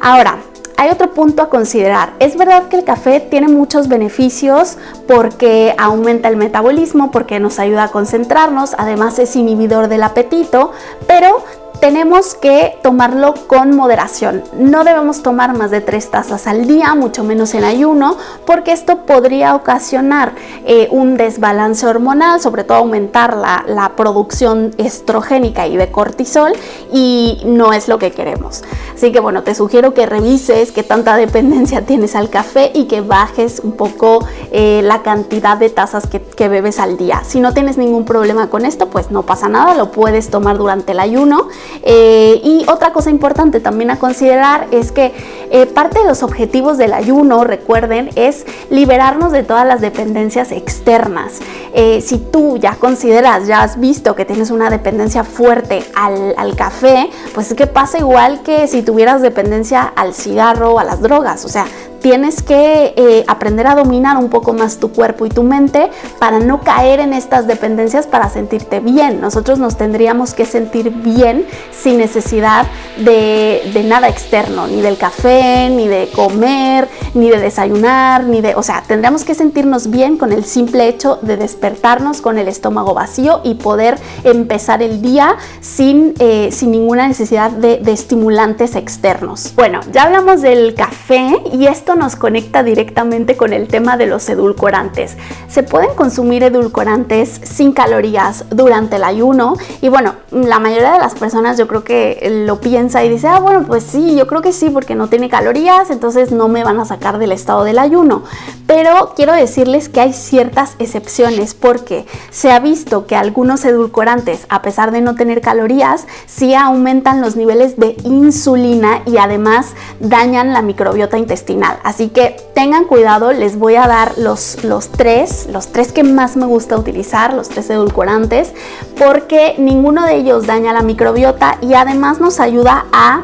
Ahora, 0.00 0.38
hay 0.76 0.90
otro 0.90 1.12
punto 1.12 1.42
a 1.42 1.48
considerar. 1.48 2.12
Es 2.18 2.36
verdad 2.36 2.68
que 2.68 2.76
el 2.78 2.84
café 2.84 3.20
tiene 3.20 3.48
muchos 3.48 3.88
beneficios 3.88 4.76
porque 5.06 5.74
aumenta 5.78 6.28
el 6.28 6.36
metabolismo, 6.36 7.10
porque 7.10 7.40
nos 7.40 7.58
ayuda 7.58 7.84
a 7.84 7.88
concentrarnos, 7.88 8.74
además 8.78 9.18
es 9.18 9.34
inhibidor 9.36 9.88
del 9.88 10.02
apetito, 10.02 10.72
pero 11.06 11.44
tenemos 11.80 12.34
que 12.34 12.78
tomarlo 12.82 13.34
con 13.46 13.76
moderación. 13.76 14.42
No 14.58 14.84
debemos 14.84 15.22
tomar 15.22 15.56
más 15.56 15.70
de 15.70 15.80
tres 15.80 16.10
tazas 16.10 16.46
al 16.46 16.66
día, 16.66 16.94
mucho 16.94 17.24
menos 17.24 17.54
en 17.54 17.64
ayuno, 17.64 18.16
porque 18.46 18.72
esto 18.72 19.04
podría 19.06 19.54
ocasionar 19.54 20.32
eh, 20.64 20.88
un 20.90 21.16
desbalance 21.16 21.86
hormonal, 21.86 22.40
sobre 22.40 22.64
todo 22.64 22.78
aumentar 22.78 23.36
la, 23.36 23.64
la, 23.66 23.94
producción 23.96 24.72
estrogénica 24.78 25.66
y 25.66 25.76
de 25.76 25.90
cortisol, 25.90 26.52
y 26.92 27.42
no 27.44 27.72
es 27.72 27.88
lo 27.88 27.98
que 27.98 28.10
queremos. 28.10 28.62
Así 28.94 29.12
que 29.12 29.20
bueno, 29.20 29.42
te 29.42 29.54
sugiero 29.54 29.94
que 29.94 30.06
revises 30.06 30.72
qué 30.72 30.82
tanta 30.82 31.16
dependencia 31.16 31.82
tienes 31.86 32.16
al 32.16 32.30
café 32.30 32.70
y 32.74 32.84
que 32.84 33.00
bajes 33.00 33.60
un 33.60 33.72
poco 33.72 34.26
eh, 34.50 34.80
la 34.82 35.02
cantidad 35.02 35.56
de 35.56 35.70
tazas 35.70 36.06
que, 36.06 36.20
que 36.20 36.48
bebes 36.48 36.78
al 36.78 36.96
día. 36.96 37.22
Si 37.24 37.40
no 37.40 37.52
tienes 37.52 37.76
ningún 37.76 38.04
problema 38.04 38.48
con 38.48 38.64
esto, 38.64 38.88
pues 38.88 39.10
no 39.10 39.22
pasa 39.22 39.48
nada, 39.48 39.74
lo 39.74 39.92
puedes 39.92 40.30
tomar 40.30 40.58
durante 40.58 40.92
el 40.92 41.00
ayuno. 41.00 41.48
Eh, 41.82 42.40
y 42.42 42.64
otra 42.68 42.92
cosa 42.92 43.10
importante 43.10 43.60
también 43.60 43.90
a 43.90 43.98
considerar 43.98 44.66
es 44.70 44.92
que 44.92 45.12
eh, 45.50 45.66
parte 45.66 46.00
de 46.00 46.06
los 46.06 46.22
objetivos 46.22 46.78
del 46.78 46.92
ayuno, 46.92 47.44
recuerden, 47.44 48.10
es 48.16 48.44
liberarnos 48.70 49.32
de 49.32 49.42
todas 49.42 49.66
las 49.66 49.80
dependencias 49.80 50.50
externas. 50.52 51.40
Eh, 51.74 52.00
si 52.00 52.18
tú 52.18 52.56
ya 52.56 52.74
consideras, 52.76 53.46
ya 53.46 53.62
has 53.62 53.78
visto 53.78 54.14
que 54.14 54.24
tienes 54.24 54.50
una 54.50 54.70
dependencia 54.70 55.22
fuerte 55.24 55.84
al, 55.94 56.34
al 56.36 56.56
café, 56.56 57.10
pues 57.34 57.50
es 57.50 57.56
que 57.56 57.66
pasa 57.66 57.98
igual 57.98 58.42
que 58.42 58.66
si 58.66 58.82
tuvieras 58.82 59.22
dependencia 59.22 59.82
al 59.82 60.14
cigarro 60.14 60.74
o 60.74 60.78
a 60.78 60.84
las 60.84 61.00
drogas. 61.00 61.44
O 61.44 61.48
sea, 61.48 61.66
tienes 62.00 62.42
que 62.42 62.94
eh, 62.96 63.24
aprender 63.26 63.66
a 63.66 63.74
dominar 63.74 64.16
un 64.16 64.28
poco 64.28 64.52
más 64.52 64.78
tu 64.78 64.92
cuerpo 64.92 65.26
y 65.26 65.28
tu 65.28 65.42
mente 65.42 65.90
para 66.18 66.38
no 66.38 66.60
caer 66.60 67.00
en 67.00 67.12
estas 67.12 67.46
dependencias 67.46 68.06
para 68.06 68.28
sentirte 68.28 68.80
bien. 68.80 69.20
Nosotros 69.20 69.58
nos 69.58 69.76
tendríamos 69.76 70.34
que 70.34 70.44
sentir 70.44 70.90
bien 70.90 71.46
sin 71.72 71.98
necesidad 71.98 72.66
de, 72.98 73.70
de 73.72 73.84
nada 73.84 74.08
externo, 74.08 74.66
ni 74.66 74.80
del 74.80 74.96
café, 74.96 75.68
ni 75.70 75.88
de 75.88 76.08
comer, 76.14 76.88
ni 77.14 77.30
de 77.30 77.38
desayunar, 77.38 78.24
ni 78.24 78.40
de... 78.40 78.54
O 78.54 78.62
sea, 78.62 78.82
tendríamos 78.86 79.24
que 79.24 79.34
sentirnos 79.34 79.90
bien 79.90 80.18
con 80.18 80.32
el 80.32 80.44
simple 80.44 80.88
hecho 80.88 81.18
de 81.22 81.36
despertarnos 81.36 82.20
con 82.20 82.38
el 82.38 82.48
estómago 82.48 82.94
vacío 82.94 83.40
y 83.44 83.54
poder 83.54 83.98
empezar 84.24 84.82
el 84.82 85.02
día 85.02 85.36
sin, 85.60 86.14
eh, 86.18 86.50
sin 86.52 86.70
ninguna 86.70 87.08
necesidad 87.08 87.50
de, 87.50 87.78
de 87.78 87.92
estimulantes 87.92 88.76
externos. 88.76 89.52
Bueno, 89.56 89.80
ya 89.92 90.04
hablamos 90.04 90.42
del 90.42 90.74
café 90.74 91.36
y 91.52 91.66
esto 91.86 91.94
nos 91.94 92.16
conecta 92.16 92.64
directamente 92.64 93.36
con 93.36 93.52
el 93.52 93.68
tema 93.68 93.96
de 93.96 94.08
los 94.08 94.28
edulcorantes. 94.28 95.16
Se 95.46 95.62
pueden 95.62 95.94
consumir 95.94 96.42
edulcorantes 96.42 97.40
sin 97.44 97.70
calorías 97.70 98.44
durante 98.50 98.96
el 98.96 99.04
ayuno 99.04 99.54
y 99.80 99.88
bueno, 99.88 100.16
la 100.32 100.58
mayoría 100.58 100.94
de 100.94 100.98
las 100.98 101.14
personas 101.14 101.56
yo 101.56 101.68
creo 101.68 101.84
que 101.84 102.42
lo 102.44 102.60
piensa 102.60 103.04
y 103.04 103.08
dice, 103.08 103.28
ah, 103.28 103.38
bueno, 103.38 103.62
pues 103.68 103.84
sí, 103.84 104.16
yo 104.16 104.26
creo 104.26 104.42
que 104.42 104.52
sí, 104.52 104.68
porque 104.68 104.96
no 104.96 105.06
tiene 105.06 105.28
calorías, 105.28 105.90
entonces 105.90 106.32
no 106.32 106.48
me 106.48 106.64
van 106.64 106.80
a 106.80 106.84
sacar 106.86 107.18
del 107.18 107.30
estado 107.30 107.62
del 107.62 107.78
ayuno. 107.78 108.24
Pero 108.66 109.12
quiero 109.14 109.32
decirles 109.32 109.88
que 109.88 110.00
hay 110.00 110.12
ciertas 110.12 110.74
excepciones 110.80 111.54
porque 111.54 112.04
se 112.30 112.50
ha 112.50 112.58
visto 112.58 113.06
que 113.06 113.14
algunos 113.14 113.64
edulcorantes, 113.64 114.46
a 114.48 114.60
pesar 114.60 114.90
de 114.90 115.02
no 115.02 115.14
tener 115.14 115.40
calorías, 115.40 116.08
sí 116.26 116.52
aumentan 116.52 117.20
los 117.20 117.36
niveles 117.36 117.76
de 117.76 117.96
insulina 118.02 119.02
y 119.06 119.18
además 119.18 119.74
dañan 120.00 120.52
la 120.52 120.62
microbiota 120.62 121.16
intestinal. 121.16 121.75
Así 121.82 122.08
que 122.08 122.36
tengan 122.54 122.84
cuidado, 122.84 123.32
les 123.32 123.58
voy 123.58 123.76
a 123.76 123.86
dar 123.86 124.18
los, 124.18 124.64
los 124.64 124.88
tres, 124.88 125.48
los 125.50 125.68
tres 125.68 125.92
que 125.92 126.04
más 126.04 126.36
me 126.36 126.46
gusta 126.46 126.76
utilizar, 126.76 127.34
los 127.34 127.48
tres 127.48 127.70
edulcorantes, 127.70 128.52
porque 128.98 129.54
ninguno 129.58 130.04
de 130.04 130.16
ellos 130.16 130.46
daña 130.46 130.72
la 130.72 130.82
microbiota 130.82 131.58
y 131.60 131.74
además 131.74 132.20
nos 132.20 132.40
ayuda 132.40 132.86
a 132.92 133.22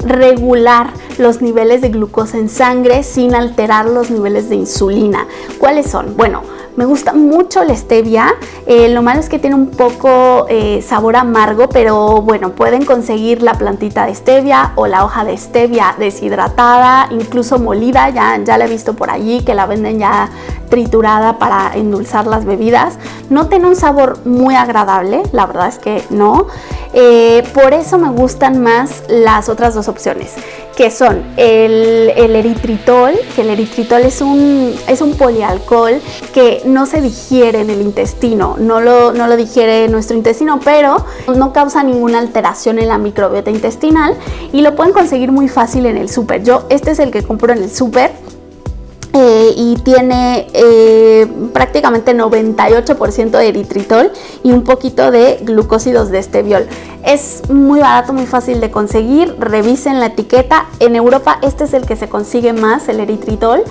regular 0.00 0.90
los 1.18 1.40
niveles 1.40 1.80
de 1.80 1.88
glucosa 1.88 2.38
en 2.38 2.48
sangre 2.48 3.02
sin 3.02 3.34
alterar 3.34 3.86
los 3.86 4.10
niveles 4.10 4.48
de 4.48 4.56
insulina. 4.56 5.26
¿Cuáles 5.58 5.90
son? 5.90 6.16
Bueno, 6.16 6.42
me 6.76 6.84
gusta 6.84 7.12
mucho 7.12 7.62
la 7.64 7.76
stevia. 7.76 8.34
Eh, 8.66 8.88
lo 8.88 9.02
malo 9.02 9.20
es 9.20 9.28
que 9.28 9.38
tiene 9.38 9.56
un 9.56 9.68
poco 9.70 10.46
eh, 10.48 10.82
sabor 10.82 11.16
amargo, 11.16 11.68
pero 11.68 12.22
bueno, 12.22 12.52
pueden 12.52 12.84
conseguir 12.84 13.42
la 13.42 13.54
plantita 13.54 14.06
de 14.06 14.14
stevia 14.14 14.72
o 14.76 14.86
la 14.86 15.04
hoja 15.04 15.24
de 15.24 15.36
stevia 15.36 15.94
deshidratada, 15.98 17.08
incluso 17.10 17.58
molida. 17.58 18.10
Ya, 18.10 18.38
ya 18.42 18.58
la 18.58 18.66
he 18.66 18.68
visto 18.68 18.94
por 18.94 19.10
allí 19.10 19.42
que 19.42 19.54
la 19.54 19.66
venden 19.66 19.98
ya 19.98 20.30
triturada 20.68 21.38
para 21.38 21.72
endulzar 21.74 22.26
las 22.26 22.44
bebidas. 22.44 22.98
No 23.30 23.46
tiene 23.46 23.68
un 23.68 23.76
sabor 23.76 24.18
muy 24.24 24.54
agradable, 24.54 25.22
la 25.32 25.46
verdad 25.46 25.68
es 25.68 25.78
que 25.78 26.02
no. 26.10 26.46
Eh, 26.92 27.42
por 27.54 27.74
eso 27.74 27.98
me 27.98 28.10
gustan 28.10 28.62
más 28.62 29.02
las 29.08 29.48
otras 29.48 29.74
dos 29.74 29.88
opciones, 29.88 30.34
que 30.76 30.90
son 30.90 31.22
el, 31.36 32.10
eritritol, 32.16 33.12
que 33.34 33.42
el 33.42 33.50
eritritol 33.50 34.02
es 34.02 34.20
un, 34.20 34.74
es 34.88 35.00
un 35.00 35.16
polialcohol 35.16 36.00
que 36.32 36.62
no 36.64 36.86
se 36.86 37.00
digiere 37.00 37.60
en 37.60 37.70
el 37.70 37.80
intestino, 37.80 38.56
no 38.58 38.80
lo, 38.80 39.12
no 39.12 39.26
lo 39.26 39.36
digiere 39.36 39.88
nuestro 39.88 40.16
intestino, 40.16 40.60
pero 40.64 41.04
no 41.34 41.52
causa 41.52 41.82
ninguna 41.82 42.18
alteración 42.18 42.78
en 42.78 42.88
la 42.88 42.98
microbiota 42.98 43.50
intestinal 43.50 44.16
y 44.52 44.62
lo 44.62 44.74
pueden 44.74 44.92
conseguir 44.92 45.30
muy 45.30 45.48
fácil 45.48 45.86
en 45.86 45.96
el 45.96 46.08
súper. 46.08 46.42
Yo, 46.42 46.66
este 46.70 46.90
es 46.90 46.98
el 46.98 47.10
que 47.10 47.22
compro 47.22 47.52
en 47.52 47.62
el 47.62 47.70
súper 47.70 48.12
y 49.56 49.76
tiene 49.76 50.46
eh, 50.52 51.26
prácticamente 51.52 52.14
98% 52.16 53.30
de 53.30 53.48
eritritol 53.48 54.12
y 54.42 54.52
un 54.52 54.64
poquito 54.64 55.10
de 55.10 55.38
glucósidos 55.42 56.10
de 56.10 56.18
esteviol. 56.18 56.66
Es 57.04 57.42
muy 57.50 57.80
barato, 57.80 58.12
muy 58.12 58.26
fácil 58.26 58.60
de 58.60 58.70
conseguir. 58.70 59.36
Revisen 59.38 60.00
la 60.00 60.06
etiqueta. 60.06 60.66
En 60.80 60.96
Europa 60.96 61.38
este 61.42 61.64
es 61.64 61.74
el 61.74 61.86
que 61.86 61.96
se 61.96 62.08
consigue 62.08 62.52
más, 62.52 62.88
el 62.88 63.00
eritritol. 63.00 63.62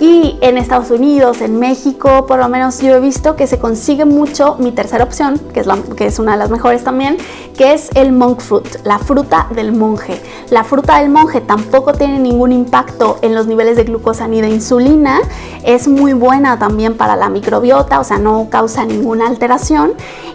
Y 0.00 0.38
en 0.42 0.58
Estados 0.58 0.92
Unidos, 0.92 1.40
en 1.40 1.58
México, 1.58 2.26
por 2.26 2.38
lo 2.38 2.48
menos 2.48 2.80
yo 2.80 2.94
he 2.94 3.00
visto 3.00 3.34
que 3.34 3.48
se 3.48 3.58
consigue 3.58 4.04
mucho 4.04 4.54
mi 4.60 4.70
tercera 4.70 5.02
opción, 5.02 5.40
que 5.52 5.60
es, 5.60 5.66
que 5.96 6.06
es 6.06 6.20
una 6.20 6.32
de 6.32 6.38
las 6.38 6.50
mejores 6.50 6.84
también, 6.84 7.16
que 7.56 7.72
es 7.72 7.90
el 7.94 8.12
monk 8.12 8.40
fruit, 8.40 8.76
la 8.84 9.00
fruta 9.00 9.48
del 9.54 9.72
monje. 9.72 10.20
La 10.50 10.62
fruta 10.62 11.00
del 11.00 11.10
monje 11.10 11.40
tampoco 11.40 11.94
tiene 11.94 12.20
ningún 12.20 12.52
impacto 12.52 13.18
en 13.22 13.34
los 13.34 13.48
niveles 13.48 13.76
de 13.76 13.84
glucosa 13.84 14.28
ni 14.28 14.40
de 14.40 14.50
insulina. 14.50 15.17
Es 15.64 15.88
muy 15.88 16.12
buena 16.12 16.58
también 16.58 16.96
para 16.96 17.16
la 17.16 17.28
microbiota, 17.28 18.00
o 18.00 18.04
sea, 18.04 18.18
no 18.18 18.48
causa 18.50 18.84
ninguna 18.84 19.26
alteración. 19.26 19.92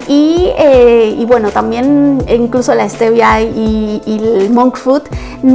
Y, 0.07 0.51
eh, 0.57 1.23
bueno, 1.27 1.49
también 1.51 2.23
incluso 2.27 2.75
la 2.75 2.87
stevia 2.89 3.41
y, 3.41 4.01
y 4.05 4.17
el 4.17 4.49
monk 4.49 4.75
fruit 4.75 5.03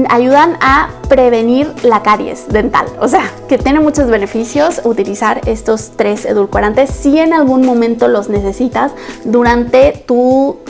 ayudan 0.08 0.56
a 0.60 0.90
prevenir 1.08 1.72
la 1.82 2.02
caries 2.02 2.48
dental. 2.48 2.86
O 3.00 3.08
sea, 3.08 3.22
que 3.48 3.58
tiene 3.58 3.80
muchos 3.80 4.08
beneficios 4.08 4.82
utilizar 4.84 5.40
estos 5.46 5.92
tres 5.96 6.24
edulcorantes 6.24 6.90
si 6.90 7.18
en 7.18 7.32
algún 7.32 7.64
momento 7.64 8.08
los 8.08 8.28
necesitas 8.28 8.92
durante 9.24 10.04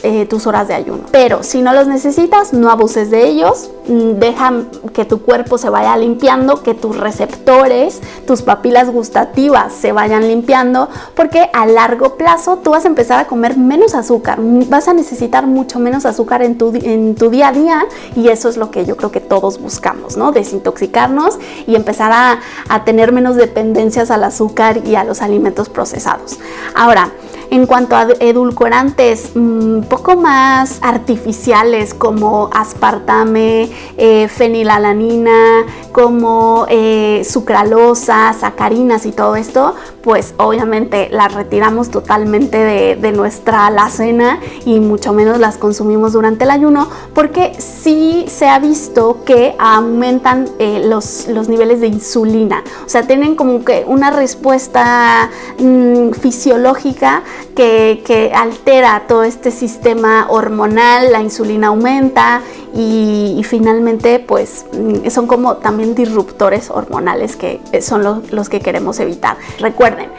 eh, 0.03 0.27
tus 0.27 0.47
horas 0.47 0.69
de 0.69 0.75
ayuno. 0.75 1.05
Pero 1.11 1.43
si 1.43 1.61
no 1.61 1.73
los 1.73 1.87
necesitas, 1.87 2.53
no 2.53 2.71
abuses 2.71 3.11
de 3.11 3.27
ellos. 3.27 3.71
Mm, 3.89 4.19
deja 4.19 4.53
que 4.93 5.05
tu 5.05 5.23
cuerpo 5.23 5.59
se 5.59 5.71
vaya 5.71 5.97
limpiando, 5.97 6.63
que 6.63 6.75
tus 6.75 6.97
receptores, 6.97 8.01
tus 8.27 8.43
papilas 8.43 8.91
gustativas 8.91 9.73
se 9.73 9.93
vayan 9.93 10.29
limpiando, 10.29 10.89
porque 11.15 11.49
a 11.53 11.67
largo 11.67 12.17
plazo 12.17 12.59
tú 12.59 12.71
vas 12.71 12.85
a 12.85 12.89
empezar 12.89 13.19
a 13.19 13.27
comer 13.27 13.57
menos 13.57 13.95
azúcar. 13.95 14.39
Vas 14.41 14.89
a 14.89 14.93
necesitar 14.93 15.47
mucho 15.47 15.79
menos 15.79 16.07
azúcar 16.07 16.43
en 16.43 16.59
tu, 16.59 16.73
en 16.75 17.15
tu 17.15 17.31
día 17.31 17.49
a 17.49 17.53
día 17.53 17.87
y 18.15 18.29
eso 18.29 18.49
es 18.49 18.57
lo 18.57 18.71
que 18.71 18.85
yo 18.85 18.97
creo 18.97 19.08
que 19.11 19.21
todos 19.21 19.61
buscamos, 19.61 20.17
¿no? 20.17 20.33
Desintoxicarnos 20.33 21.39
y 21.67 21.77
empezar 21.77 22.13
a, 22.13 22.41
a 22.69 22.85
tener 22.85 23.13
menos 23.13 23.37
dependencias 23.37 24.11
al 24.11 24.25
azúcar 24.25 24.87
y 24.87 24.95
a 24.95 25.05
los 25.05 25.23
alimentos 25.23 25.69
procesados. 25.69 26.39
Ahora, 26.75 27.11
en 27.51 27.67
cuanto 27.67 27.97
a 27.97 28.07
edulcorantes 28.21 29.33
un 29.35 29.79
mm, 29.79 29.83
poco 29.85 30.17
más 30.17 30.79
artificiales 30.83 31.95
como 31.95 32.51
aspartame, 32.53 33.71
eh, 33.97 34.29
fenilalanina, 34.29 35.65
como 35.93 36.67
eh, 36.69 37.23
sucralosa, 37.29 38.33
sacarinas 38.33 39.07
y 39.07 39.13
todo 39.13 39.37
esto, 39.37 39.75
pues 40.03 40.35
obviamente 40.37 41.09
las 41.11 41.35
retiramos 41.35 41.91
totalmente 41.91 42.59
de, 42.59 43.09
nuestra 43.13 43.67
alacena 43.67 44.39
y 44.67 44.81
mucho 44.81 45.13
menos 45.15 45.39
las 45.39 45.57
consumimos 45.57 46.13
durante 46.13 46.45
el 46.45 46.51
ayuno 46.51 46.89
porque 47.15 47.57
sí 47.59 48.27
se 48.29 48.47
ha 48.47 48.59
visto 48.59 49.25
que 49.25 49.57
aumentan 49.59 50.47
eh, 50.59 50.83
los, 50.85 51.27
los, 51.29 51.49
niveles 51.49 51.81
de 51.81 51.87
insulina. 51.87 52.63
O 52.85 52.89
sea, 52.89 53.07
tienen 53.07 53.35
como 53.35 53.65
que 53.65 53.85
una 53.87 54.11
respuesta 54.11 55.31
mm, 55.59 56.11
fisiológica 56.13 57.23
que, 57.55 58.33
altera 58.35 59.05
todo 59.09 59.25
este 59.25 59.51
sistema 59.51 60.27
hormonal, 60.29 61.13
la 61.13 61.21
insulina 61.21 61.69
aumenta 61.69 62.43
y, 62.75 63.43
finalmente 63.45 64.19
pues 64.19 64.67
mm, 64.73 65.09
son 65.11 65.27
como 65.27 65.57
también 65.57 65.95
disruptores 65.95 66.71
hormonales 66.71 67.37
que 67.37 67.61
son 67.81 68.23
los 68.31 68.49
que 68.49 68.61
queremos 68.61 69.01
evitar. 69.01 69.37
Recuerden, 69.59 70.11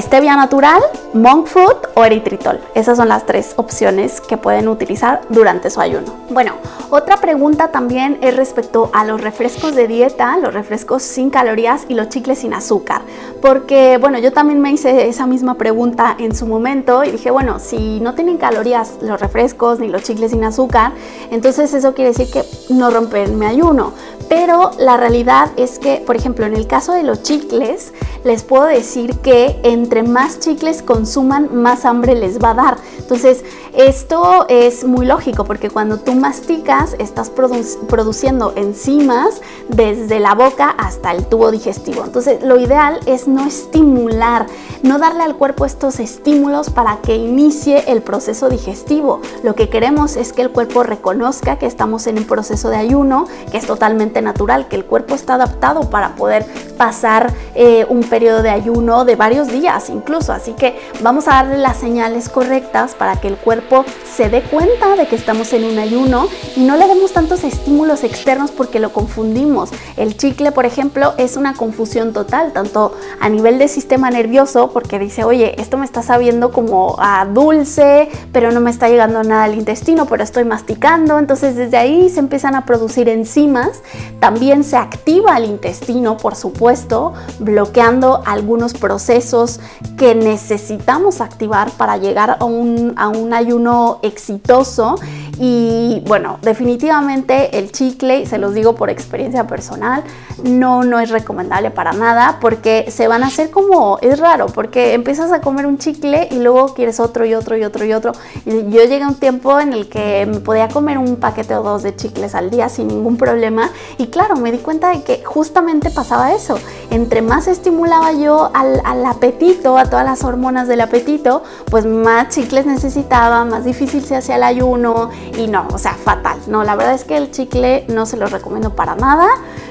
stevia 0.00 0.34
natural, 0.36 0.82
monk 1.12 1.46
fruit 1.46 1.76
o 1.94 2.04
eritritol. 2.04 2.60
Esas 2.74 2.96
son 2.96 3.08
las 3.08 3.26
tres 3.26 3.54
opciones 3.56 4.20
que 4.20 4.36
pueden 4.36 4.68
utilizar 4.68 5.20
durante 5.28 5.70
su 5.70 5.80
ayuno. 5.80 6.12
Bueno, 6.30 6.54
otra 6.90 7.18
pregunta 7.18 7.68
también 7.68 8.18
es 8.20 8.36
respecto 8.36 8.90
a 8.92 9.04
los 9.04 9.20
refrescos 9.20 9.74
de 9.74 9.86
dieta, 9.86 10.36
los 10.38 10.52
refrescos 10.52 11.02
sin 11.02 11.30
calorías 11.30 11.86
y 11.88 11.94
los 11.94 12.08
chicles 12.08 12.40
sin 12.40 12.54
azúcar. 12.54 13.02
Porque, 13.40 13.98
bueno, 13.98 14.18
yo 14.18 14.32
también 14.32 14.60
me 14.60 14.72
hice 14.72 15.08
esa 15.08 15.26
misma 15.26 15.54
pregunta 15.54 16.16
en 16.18 16.34
su 16.34 16.46
momento 16.46 17.04
y 17.04 17.12
dije, 17.12 17.30
bueno, 17.30 17.58
si 17.58 18.00
no 18.00 18.14
tienen 18.14 18.38
calorías 18.38 18.94
los 19.00 19.20
refrescos 19.20 19.78
ni 19.78 19.88
los 19.88 20.02
chicles 20.02 20.32
sin 20.32 20.44
azúcar, 20.44 20.92
entonces 21.30 21.72
eso 21.72 21.94
quiere 21.94 22.10
decir 22.10 22.30
que 22.32 22.44
no 22.68 22.90
rompen 22.90 23.38
mi 23.38 23.46
ayuno. 23.46 23.92
Pero 24.28 24.70
la 24.78 24.96
realidad 24.96 25.50
es 25.56 25.78
que, 25.78 26.02
por 26.04 26.16
ejemplo, 26.16 26.46
en 26.46 26.54
el 26.54 26.66
caso 26.66 26.92
de 26.92 27.02
los 27.02 27.22
chicles, 27.22 27.92
les 28.24 28.42
puedo 28.42 28.64
decir 28.64 29.18
que 29.18 29.60
entre 29.84 30.02
más 30.02 30.40
chicles 30.40 30.80
consuman, 30.80 31.54
más 31.54 31.84
hambre 31.84 32.14
les 32.14 32.38
va 32.38 32.50
a 32.50 32.54
dar. 32.54 32.76
Entonces, 32.98 33.44
esto 33.76 34.46
es 34.48 34.84
muy 34.84 35.04
lógico 35.04 35.44
porque 35.44 35.68
cuando 35.68 35.98
tú 35.98 36.14
masticas, 36.14 36.94
estás 36.98 37.30
produciendo 37.30 38.52
enzimas 38.56 39.40
desde 39.68 40.20
la 40.20 40.34
boca 40.34 40.70
hasta 40.70 41.10
el 41.10 41.26
tubo 41.26 41.50
digestivo. 41.50 42.04
Entonces, 42.04 42.42
lo 42.42 42.58
ideal 42.58 43.00
es 43.06 43.26
no 43.26 43.46
estimular, 43.46 44.46
no 44.82 44.98
darle 44.98 45.24
al 45.24 45.36
cuerpo 45.36 45.64
estos 45.64 45.98
estímulos 45.98 46.70
para 46.70 46.98
que 46.98 47.16
inicie 47.16 47.84
el 47.90 48.02
proceso 48.02 48.48
digestivo. 48.48 49.20
Lo 49.42 49.54
que 49.54 49.68
queremos 49.68 50.16
es 50.16 50.32
que 50.32 50.42
el 50.42 50.50
cuerpo 50.50 50.82
reconozca 50.84 51.56
que 51.56 51.66
estamos 51.66 52.06
en 52.06 52.18
un 52.18 52.24
proceso 52.24 52.70
de 52.70 52.76
ayuno, 52.76 53.26
que 53.50 53.58
es 53.58 53.66
totalmente 53.66 54.22
natural, 54.22 54.68
que 54.68 54.76
el 54.76 54.84
cuerpo 54.84 55.14
está 55.14 55.34
adaptado 55.34 55.90
para 55.90 56.14
poder 56.14 56.46
pasar 56.76 57.32
eh, 57.54 57.86
un 57.88 58.04
periodo 58.04 58.42
de 58.42 58.50
ayuno 58.50 59.04
de 59.04 59.16
varios 59.16 59.48
días 59.48 59.90
incluso. 59.90 60.32
Así 60.32 60.52
que 60.52 60.78
vamos 61.02 61.26
a 61.28 61.32
darle 61.32 61.58
las 61.58 61.78
señales 61.78 62.28
correctas 62.28 62.94
para 62.94 63.16
que 63.16 63.28
el 63.28 63.36
cuerpo 63.36 63.63
se 64.04 64.28
dé 64.28 64.42
cuenta 64.42 64.94
de 64.96 65.06
que 65.06 65.16
estamos 65.16 65.52
en 65.52 65.64
un 65.64 65.78
ayuno 65.78 66.28
y 66.56 66.60
no 66.60 66.76
le 66.76 66.86
demos 66.86 67.12
tantos 67.12 67.42
estímulos 67.42 68.04
externos 68.04 68.50
porque 68.52 68.78
lo 68.78 68.92
confundimos. 68.92 69.70
El 69.96 70.16
chicle, 70.16 70.52
por 70.52 70.66
ejemplo, 70.66 71.14
es 71.18 71.36
una 71.36 71.54
confusión 71.54 72.12
total, 72.12 72.52
tanto 72.52 72.92
a 73.20 73.28
nivel 73.28 73.58
de 73.58 73.66
sistema 73.66 74.10
nervioso, 74.10 74.70
porque 74.70 74.98
dice, 74.98 75.24
oye, 75.24 75.60
esto 75.60 75.78
me 75.78 75.84
está 75.84 76.02
sabiendo 76.02 76.52
como 76.52 76.96
a 76.98 77.26
dulce, 77.26 78.08
pero 78.32 78.52
no 78.52 78.60
me 78.60 78.70
está 78.70 78.88
llegando 78.88 79.22
nada 79.24 79.44
al 79.44 79.54
intestino, 79.54 80.06
pero 80.06 80.22
estoy 80.22 80.44
masticando. 80.44 81.18
Entonces 81.18 81.56
desde 81.56 81.76
ahí 81.76 82.08
se 82.08 82.20
empiezan 82.20 82.54
a 82.54 82.66
producir 82.66 83.08
enzimas. 83.08 83.82
También 84.20 84.62
se 84.62 84.76
activa 84.76 85.36
el 85.36 85.46
intestino, 85.46 86.16
por 86.16 86.36
supuesto, 86.36 87.14
bloqueando 87.40 88.22
algunos 88.26 88.74
procesos 88.74 89.60
que 89.96 90.14
necesitamos 90.14 91.20
activar 91.20 91.70
para 91.72 91.96
llegar 91.96 92.36
a 92.38 92.44
un, 92.44 92.94
a 92.96 93.08
un 93.08 93.32
ayuno 93.32 93.53
exitoso 94.02 94.96
y 95.38 96.02
bueno, 96.06 96.38
definitivamente 96.42 97.58
el 97.58 97.72
chicle, 97.72 98.26
se 98.26 98.38
los 98.38 98.54
digo 98.54 98.74
por 98.76 98.90
experiencia 98.90 99.46
personal, 99.46 100.04
no, 100.42 100.84
no 100.84 101.00
es 101.00 101.10
recomendable 101.10 101.70
para 101.70 101.92
nada 101.92 102.38
porque 102.40 102.86
se 102.90 103.08
van 103.08 103.24
a 103.24 103.26
hacer 103.26 103.50
como, 103.50 103.98
es 104.00 104.20
raro, 104.20 104.46
porque 104.46 104.94
empiezas 104.94 105.32
a 105.32 105.40
comer 105.40 105.66
un 105.66 105.78
chicle 105.78 106.28
y 106.30 106.36
luego 106.36 106.74
quieres 106.74 107.00
otro 107.00 107.24
y 107.24 107.34
otro 107.34 107.56
y 107.56 107.64
otro 107.64 107.84
y 107.84 107.92
otro. 107.92 108.12
Yo 108.44 108.84
llegué 108.84 109.02
a 109.02 109.08
un 109.08 109.16
tiempo 109.16 109.58
en 109.58 109.72
el 109.72 109.88
que 109.88 110.26
me 110.26 110.40
podía 110.40 110.68
comer 110.68 110.98
un 110.98 111.16
paquete 111.16 111.56
o 111.56 111.62
dos 111.62 111.82
de 111.82 111.96
chicles 111.96 112.34
al 112.34 112.50
día 112.50 112.68
sin 112.68 112.88
ningún 112.88 113.16
problema 113.16 113.70
y 113.98 114.08
claro, 114.08 114.36
me 114.36 114.52
di 114.52 114.58
cuenta 114.58 114.90
de 114.90 115.02
que 115.02 115.24
justamente 115.24 115.90
pasaba 115.90 116.32
eso. 116.32 116.58
Entre 116.90 117.22
más 117.22 117.48
estimulaba 117.48 118.12
yo 118.12 118.50
al 118.54 119.04
apetito, 119.04 119.78
a 119.78 119.86
todas 119.86 120.04
las 120.04 120.22
hormonas 120.22 120.68
del 120.68 120.80
apetito, 120.80 121.42
pues 121.70 121.86
más 121.86 122.28
chicles 122.28 122.66
necesitaba, 122.66 123.44
más 123.44 123.64
difícil 123.64 124.04
se 124.04 124.16
hacía 124.16 124.36
el 124.36 124.44
ayuno 124.44 125.10
y 125.36 125.46
no, 125.46 125.66
o 125.72 125.78
sea, 125.78 125.94
fatal. 125.94 126.38
No, 126.46 126.64
la 126.64 126.76
verdad 126.76 126.94
es 126.94 127.04
que 127.04 127.16
el 127.16 127.30
chicle 127.30 127.84
no 127.88 128.06
se 128.06 128.16
lo 128.16 128.26
recomiendo 128.26 128.74
para 128.74 128.94
nada. 128.94 129.28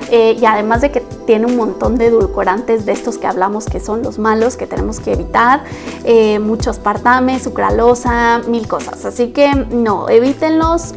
Eh, 0.10 0.38
y 0.40 0.46
además 0.46 0.82
de 0.82 0.92
que 0.92 1.04
tiene 1.26 1.46
un 1.46 1.56
montón 1.56 1.98
de 1.98 2.08
edulcorantes 2.08 2.86
de 2.86 2.92
estos 2.92 3.18
que 3.18 3.28
hablamos 3.28 3.66
que 3.66 3.80
son 3.80 4.04
los 4.04 4.20
malos 4.20 4.58
que 4.58 4.68
tenemos 4.68 5.00
que 5.00 5.14
evitar, 5.14 5.64
eh, 6.04 6.40
mucho 6.40 6.70
aspartame, 6.70 7.40
sucralosa, 7.40 8.40
mil 8.48 8.68
cosas. 8.68 9.06
Así 9.06 9.28
que 9.28 9.54
no, 9.54 10.10
evítenlos 10.10 10.94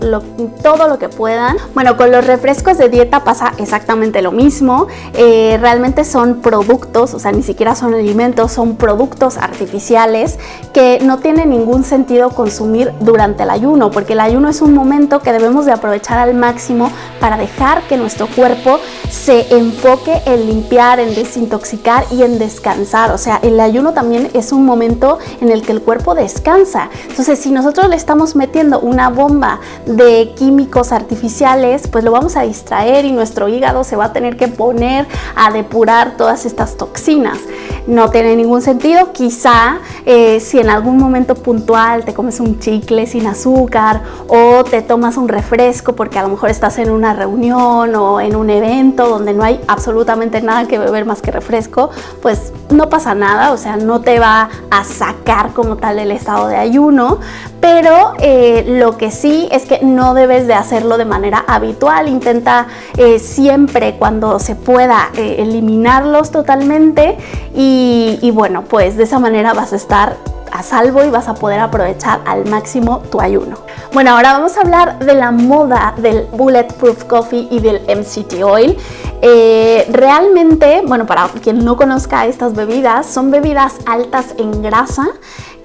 todo 0.63 0.89
lo 0.89 0.99
que 0.99 1.09
puedan. 1.09 1.57
Bueno, 1.75 1.97
con 1.97 2.11
los 2.11 2.27
refrescos 2.27 2.79
de 2.79 2.89
dieta 2.89 3.25
pasa 3.25 3.53
exactamente 3.59 4.23
lo 4.23 4.33
mismo. 4.33 4.87
Eh, 5.15 5.59
realmente 5.61 6.05
son 6.05 6.41
productos, 6.41 7.15
o 7.15 7.19
sea, 7.19 7.33
ni 7.33 7.43
siquiera 7.43 7.75
son 7.75 7.95
alimentos, 7.95 8.53
son 8.53 8.77
productos 8.77 9.37
artificiales 9.37 10.39
que 10.73 10.99
no 11.03 11.19
tiene 11.19 11.47
ningún 11.47 11.85
sentido 11.85 12.31
consumir 12.31 12.93
durante 13.01 13.45
el 13.45 13.51
ayuno, 13.51 13.91
porque 13.91 14.13
el 14.15 14.21
ayuno 14.21 14.49
es 14.49 14.61
un 14.61 14.75
momento 14.75 15.21
que 15.21 15.33
debemos 15.33 15.67
de 15.67 15.73
aprovechar 15.73 16.19
al 16.19 16.35
máximo 16.35 16.91
para 17.21 17.37
dejar 17.37 17.83
que 17.83 17.97
nuestro 17.97 18.27
cuerpo 18.27 18.79
se 19.11 19.55
enfoque 19.57 20.16
en 20.25 20.47
limpiar, 20.47 21.01
en 21.01 21.15
desintoxicar 21.15 22.05
y 22.11 22.23
en 22.23 22.39
descansar. 22.39 23.11
O 23.13 23.19
sea, 23.19 23.39
el 23.43 23.59
ayuno 23.61 23.93
también 23.93 24.29
es 24.35 24.53
un 24.53 24.65
momento 24.65 25.19
en 25.41 25.51
el 25.51 25.63
que 25.63 25.73
el 25.73 25.83
cuerpo 25.83 26.15
descansa. 26.15 26.91
Entonces, 27.09 27.39
si 27.39 27.51
nosotros 27.51 27.89
le 27.89 27.97
estamos 27.97 28.37
metiendo 28.37 28.81
una 28.81 29.11
bomba 29.11 29.61
de 29.85 30.33
químicos 30.37 30.93
artificiales, 30.93 31.89
pues 31.89 32.05
lo 32.05 32.13
vamos 32.13 32.37
a 32.37 32.43
distraer 32.43 33.05
y 33.05 33.13
nuestro 33.13 33.49
hígado 33.49 33.85
se 33.85 33.97
va 33.97 34.07
a 34.07 34.13
tener 34.13 34.37
que 34.37 34.49
poner 34.49 35.07
a 35.35 35.51
depurar 35.51 36.17
todas 36.17 36.47
estas 36.47 36.77
toxinas. 36.77 37.39
No 37.87 38.11
tiene 38.11 38.35
ningún 38.37 38.63
sentido. 38.63 39.13
Quizá 39.13 39.79
eh, 40.05 40.41
si 40.41 40.59
en 40.59 40.71
algún 40.71 40.99
momento 40.99 41.35
puntual 41.35 42.05
te 42.05 42.15
comes 42.15 42.41
un 42.41 42.59
chicle 42.59 43.07
sin 43.07 43.27
azúcar 43.27 44.03
o 44.29 44.65
te 44.65 44.83
tomas 44.83 45.17
un 45.17 45.29
refresco 45.29 45.95
porque 45.95 46.19
a 46.19 46.23
lo 46.23 46.29
mejor 46.29 46.51
estás 46.51 46.79
en 46.79 46.91
una 46.91 47.13
reunión 47.13 47.95
o 47.95 48.21
en 48.21 48.35
un 48.37 48.51
evento 48.51 49.09
donde 49.09 49.33
no 49.33 49.45
hay 49.45 49.61
absolutamente 49.69 50.06
nada 50.43 50.67
que 50.67 50.79
beber 50.79 51.05
más 51.05 51.23
que 51.23 51.31
refresco, 51.31 51.91
pues 52.23 52.53
no 52.71 52.89
pasa 52.89 53.15
nada, 53.15 53.53
o 53.53 53.57
sea, 53.57 53.77
no 53.77 54.01
te 54.01 54.19
va 54.19 54.49
a 54.71 54.85
sacar 54.85 55.53
como 55.53 55.77
tal 55.77 55.99
el 55.99 56.11
estado 56.11 56.49
de 56.49 56.57
ayuno, 56.57 57.19
pero 57.61 58.15
eh, 58.21 58.65
lo 58.67 58.97
que 58.97 59.11
sí 59.11 59.49
es 59.51 59.65
que 59.65 59.81
no 59.83 60.15
debes 60.15 60.47
de 60.47 60.55
hacerlo 60.55 60.99
de 60.99 61.05
manera 61.05 61.45
habitual, 61.47 62.09
intenta 62.09 62.67
eh, 62.97 63.19
siempre 63.19 63.97
cuando 63.99 64.39
se 64.39 64.55
pueda 64.55 65.11
eh, 65.17 65.37
eliminarlos 65.39 66.31
totalmente 66.31 67.17
y 67.55 68.31
bueno, 68.35 68.63
pues 68.63 68.97
de 68.97 69.05
esa 69.05 69.19
manera 69.19 69.55
vas 69.55 69.73
a 69.73 69.77
estar 69.77 70.17
a 70.53 70.63
salvo 70.63 71.05
y 71.05 71.11
vas 71.11 71.29
a 71.29 71.35
poder 71.35 71.61
aprovechar 71.61 72.21
al 72.27 72.47
máximo 72.47 73.01
tu 73.11 73.21
ayuno. 73.21 73.57
Bueno, 73.93 74.11
ahora 74.13 74.33
vamos 74.33 74.57
a 74.57 74.61
hablar 74.61 74.99
de 74.99 75.15
la 75.15 75.31
moda 75.31 75.95
del 75.97 76.27
Bulletproof 76.33 77.05
Coffee 77.05 77.49
y 77.51 77.61
del 77.61 77.81
MCT 77.83 78.43
Oil. 78.43 78.77
Eh, 79.23 79.87
realmente, 79.91 80.83
bueno, 80.87 81.07
para 81.07 81.29
quien 81.29 81.65
no 81.65 81.77
conozca 81.77 82.27
estas 82.27 82.55
bebidas, 82.55 83.07
son 83.07 83.31
bebidas 83.31 83.75
altas 83.87 84.35
en 84.39 84.63
grasa 84.63 85.09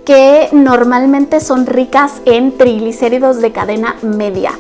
que 0.05 0.49
normalmente 0.51 1.39
son 1.39 1.65
ricas 1.65 2.21
en 2.25 2.57
triglicéridos 2.57 3.39
de 3.39 3.51
cadena 3.51 3.95
media. 4.01 4.51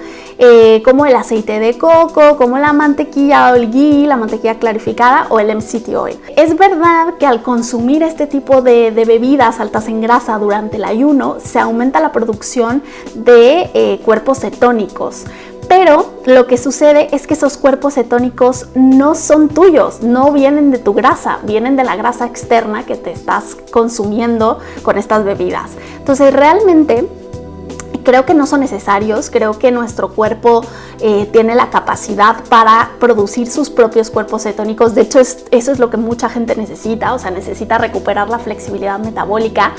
Eh, 0.43 0.81
como 0.83 1.05
el 1.05 1.15
aceite 1.15 1.59
de 1.59 1.77
coco, 1.77 2.35
como 2.35 2.57
la 2.57 2.73
mantequilla 2.73 3.53
o 3.53 3.59
ghee, 3.59 4.07
la 4.07 4.17
mantequilla 4.17 4.55
clarificada 4.55 5.27
o 5.29 5.39
el 5.39 5.55
MCT 5.55 5.89
oil. 5.95 6.19
Es 6.35 6.57
verdad 6.57 7.15
que 7.19 7.27
al 7.27 7.43
consumir 7.43 8.01
este 8.01 8.25
tipo 8.25 8.63
de, 8.63 8.89
bebidas 8.89 9.59
altas 9.59 9.87
en 9.87 10.01
grasa 10.01 10.39
durante 10.39 10.77
el 10.77 10.85
ayuno, 10.85 11.37
se 11.39 11.59
aumenta 11.59 11.99
la 11.99 12.11
producción 12.11 12.81
de 13.13 13.69
eh, 13.75 13.99
cuerpos 14.03 14.39
cetónicos. 14.39 15.25
Pero 15.71 16.05
lo 16.25 16.47
que 16.47 16.57
sucede 16.57 17.07
es 17.15 17.27
que 17.27 17.33
esos 17.33 17.55
cuerpos 17.55 17.93
cetónicos 17.93 18.67
no 18.75 19.15
son 19.15 19.47
tuyos, 19.47 20.03
no 20.03 20.33
vienen 20.33 20.69
de 20.69 20.79
tu 20.79 20.93
grasa, 20.93 21.39
vienen 21.43 21.77
de 21.77 21.85
la 21.85 21.95
grasa 21.95 22.25
externa 22.25 22.85
que 22.85 22.97
te 22.97 23.13
estás 23.13 23.55
consumiendo 23.71 24.59
con 24.83 24.97
estas 24.97 25.23
bebidas. 25.23 25.71
Entonces 25.97 26.33
realmente 26.33 27.07
creo 28.03 28.25
que 28.25 28.33
no 28.33 28.45
son 28.45 28.61
necesarios, 28.61 29.29
creo 29.29 29.57
que 29.59 29.71
nuestro 29.71 30.09
cuerpo 30.09 30.63
eh, 30.99 31.29
tiene 31.31 31.55
la 31.55 31.69
capacidad 31.69 32.43
para 32.49 32.91
producir 32.99 33.49
sus 33.49 33.69
propios 33.69 34.09
cuerpos 34.09 34.43
cetónicos, 34.43 34.95
de 34.95 35.01
hecho 35.01 35.19
eso 35.19 35.71
es 35.71 35.79
lo 35.79 35.89
que 35.89 35.97
mucha 35.97 36.29
gente 36.29 36.55
necesita, 36.55 37.13
o 37.13 37.19
sea, 37.19 37.31
necesita 37.31 37.77
recuperar 37.77 38.29
la 38.29 38.39
flexibilidad 38.39 38.99
metabólica 38.99 39.73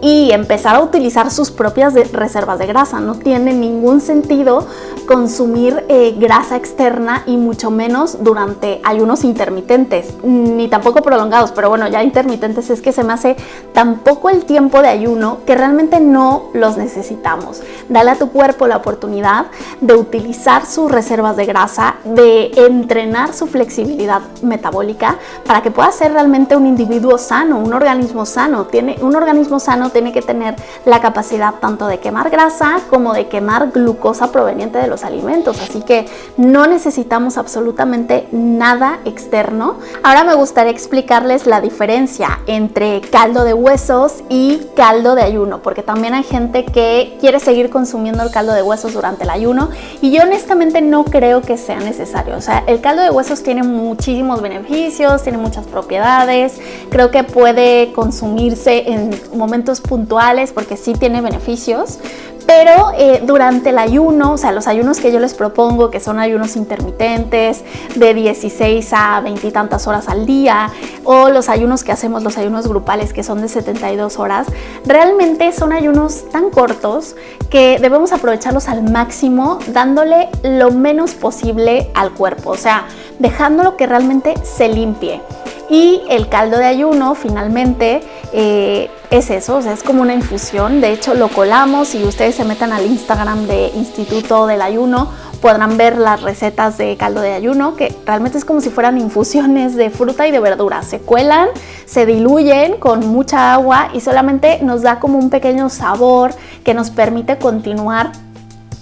y 0.00 0.32
empezar 0.32 0.74
a 0.74 0.80
utilizar 0.82 1.30
sus 1.30 1.50
propias 1.50 1.94
reservas 2.12 2.58
de 2.58 2.66
grasa, 2.66 3.00
no 3.00 3.14
tiene 3.14 3.52
ningún 3.52 4.00
sentido 4.00 4.66
consumir 5.06 5.84
eh, 5.88 6.14
grasa 6.18 6.56
externa 6.56 7.22
y 7.26 7.36
mucho 7.36 7.70
menos 7.70 8.22
durante 8.22 8.80
ayunos 8.84 9.24
intermitentes, 9.24 10.14
ni 10.22 10.68
tampoco 10.68 11.02
prolongados, 11.02 11.52
pero 11.52 11.68
bueno, 11.68 11.88
ya 11.88 12.02
intermitentes. 12.02 12.70
Es 12.70 12.82
que 12.82 12.92
se 12.92 13.04
me 13.04 13.12
hace 13.12 13.36
tampoco 13.72 14.30
el 14.30 14.44
tiempo 14.44 14.82
de 14.82 14.88
ayuno 14.88 15.38
que 15.46 15.54
realmente 15.54 16.00
no 16.00 16.50
los 16.52 16.76
necesitamos. 16.76 17.61
Dale 17.88 18.12
a 18.12 18.16
tu 18.16 18.30
cuerpo 18.30 18.66
la 18.66 18.76
oportunidad 18.76 19.46
de 19.80 19.94
utilizar 19.94 20.66
sus 20.66 20.90
reservas 20.90 21.36
de 21.36 21.46
grasa, 21.46 21.96
de 22.04 22.50
entrenar 22.56 23.34
su 23.34 23.46
flexibilidad 23.46 24.20
metabólica 24.42 25.16
para 25.46 25.62
que 25.62 25.70
pueda 25.70 25.90
ser 25.92 26.12
realmente 26.12 26.56
un 26.56 26.66
individuo 26.66 27.18
sano, 27.18 27.58
un 27.58 27.72
organismo 27.72 28.26
sano. 28.26 28.66
Tiene, 28.66 28.96
un 29.00 29.14
organismo 29.16 29.60
sano 29.60 29.90
tiene 29.90 30.12
que 30.12 30.22
tener 30.22 30.56
la 30.84 31.00
capacidad 31.00 31.54
tanto 31.60 31.86
de 31.86 31.98
quemar 31.98 32.30
grasa 32.30 32.80
como 32.90 33.12
de 33.12 33.28
quemar 33.28 33.70
glucosa 33.72 34.32
proveniente 34.32 34.78
de 34.78 34.86
los 34.86 35.04
alimentos. 35.04 35.60
Así 35.60 35.82
que 35.82 36.06
no 36.36 36.66
necesitamos 36.66 37.38
absolutamente 37.38 38.28
nada 38.32 38.98
externo. 39.04 39.76
Ahora 40.02 40.24
me 40.24 40.34
gustaría 40.34 40.72
explicarles 40.72 41.46
la 41.46 41.60
diferencia 41.60 42.40
entre 42.46 43.00
caldo 43.00 43.44
de 43.44 43.54
huesos 43.54 44.22
y 44.28 44.60
caldo 44.76 45.14
de 45.14 45.22
ayuno, 45.22 45.62
porque 45.62 45.82
también 45.82 46.14
hay 46.14 46.22
gente 46.22 46.64
que 46.64 47.16
quiere 47.20 47.40
seguir 47.40 47.51
consumiendo 47.70 48.22
el 48.22 48.30
caldo 48.30 48.52
de 48.52 48.62
huesos 48.62 48.94
durante 48.94 49.24
el 49.24 49.30
ayuno 49.30 49.70
y 50.00 50.10
yo 50.10 50.22
honestamente 50.22 50.80
no 50.80 51.04
creo 51.04 51.42
que 51.42 51.56
sea 51.56 51.78
necesario. 51.78 52.36
O 52.36 52.40
sea, 52.40 52.64
el 52.66 52.80
caldo 52.80 53.02
de 53.02 53.10
huesos 53.10 53.42
tiene 53.42 53.62
muchísimos 53.62 54.40
beneficios, 54.40 55.22
tiene 55.22 55.38
muchas 55.38 55.66
propiedades, 55.66 56.60
creo 56.90 57.10
que 57.10 57.24
puede 57.24 57.92
consumirse 57.92 58.90
en 58.90 59.10
momentos 59.34 59.80
puntuales 59.80 60.52
porque 60.52 60.76
sí 60.76 60.94
tiene 60.94 61.20
beneficios, 61.20 61.98
pero 62.46 62.92
eh, 62.96 63.22
durante 63.24 63.70
el 63.70 63.78
ayuno, 63.78 64.32
o 64.32 64.38
sea, 64.38 64.52
los 64.52 64.66
ayunos 64.66 65.00
que 65.00 65.12
yo 65.12 65.20
les 65.20 65.34
propongo, 65.34 65.90
que 65.90 66.00
son 66.00 66.18
ayunos 66.18 66.56
intermitentes 66.56 67.62
de 67.94 68.14
16 68.14 68.92
a 68.92 69.20
20 69.20 69.46
y 69.46 69.50
tantas 69.50 69.86
horas 69.86 70.08
al 70.08 70.26
día, 70.26 70.70
o 71.04 71.28
los 71.28 71.48
ayunos 71.48 71.84
que 71.84 71.92
hacemos, 71.92 72.22
los 72.22 72.38
ayunos 72.38 72.66
grupales, 72.66 73.12
que 73.12 73.22
son 73.22 73.40
de 73.40 73.48
72 73.48 74.18
horas, 74.18 74.46
realmente 74.84 75.52
son 75.52 75.72
ayunos 75.72 76.28
tan 76.30 76.50
cortos 76.50 77.16
que 77.50 77.78
debemos 77.80 78.12
aprovecharlos 78.12 78.68
al 78.68 78.82
máximo, 78.82 79.58
dándole 79.68 80.28
lo 80.42 80.70
menos 80.70 81.12
posible 81.14 81.90
al 81.94 82.12
cuerpo, 82.12 82.50
o 82.50 82.56
sea, 82.56 82.86
dejándolo 83.18 83.76
que 83.76 83.86
realmente 83.86 84.34
se 84.42 84.68
limpie. 84.68 85.20
Y 85.68 86.02
el 86.10 86.28
caldo 86.28 86.58
de 86.58 86.66
ayuno 86.66 87.14
finalmente 87.14 88.02
eh, 88.32 88.90
es 89.10 89.28
eso, 89.30 89.56
o 89.56 89.62
sea, 89.62 89.72
es 89.72 89.82
como 89.82 90.02
una 90.02 90.14
infusión. 90.14 90.80
De 90.80 90.92
hecho, 90.92 91.14
lo 91.14 91.28
colamos 91.28 91.94
y 91.94 92.02
ustedes 92.04 92.34
se 92.34 92.44
metan 92.44 92.72
al 92.72 92.86
Instagram 92.86 93.46
de 93.46 93.68
Instituto 93.74 94.46
del 94.46 94.62
Ayuno, 94.62 95.08
podrán 95.42 95.76
ver 95.76 95.98
las 95.98 96.22
recetas 96.22 96.78
de 96.78 96.96
caldo 96.96 97.20
de 97.20 97.34
ayuno, 97.34 97.74
que 97.74 97.94
realmente 98.06 98.38
es 98.38 98.44
como 98.44 98.60
si 98.60 98.70
fueran 98.70 98.96
infusiones 98.96 99.74
de 99.76 99.90
fruta 99.90 100.26
y 100.26 100.30
de 100.30 100.40
verdura. 100.40 100.82
Se 100.82 101.00
cuelan, 101.00 101.48
se 101.84 102.06
diluyen 102.06 102.78
con 102.78 103.06
mucha 103.08 103.52
agua 103.52 103.88
y 103.92 104.00
solamente 104.00 104.60
nos 104.62 104.82
da 104.82 105.00
como 105.00 105.18
un 105.18 105.28
pequeño 105.28 105.68
sabor 105.68 106.32
que 106.64 106.74
nos 106.74 106.90
permite 106.90 107.38
continuar 107.38 108.12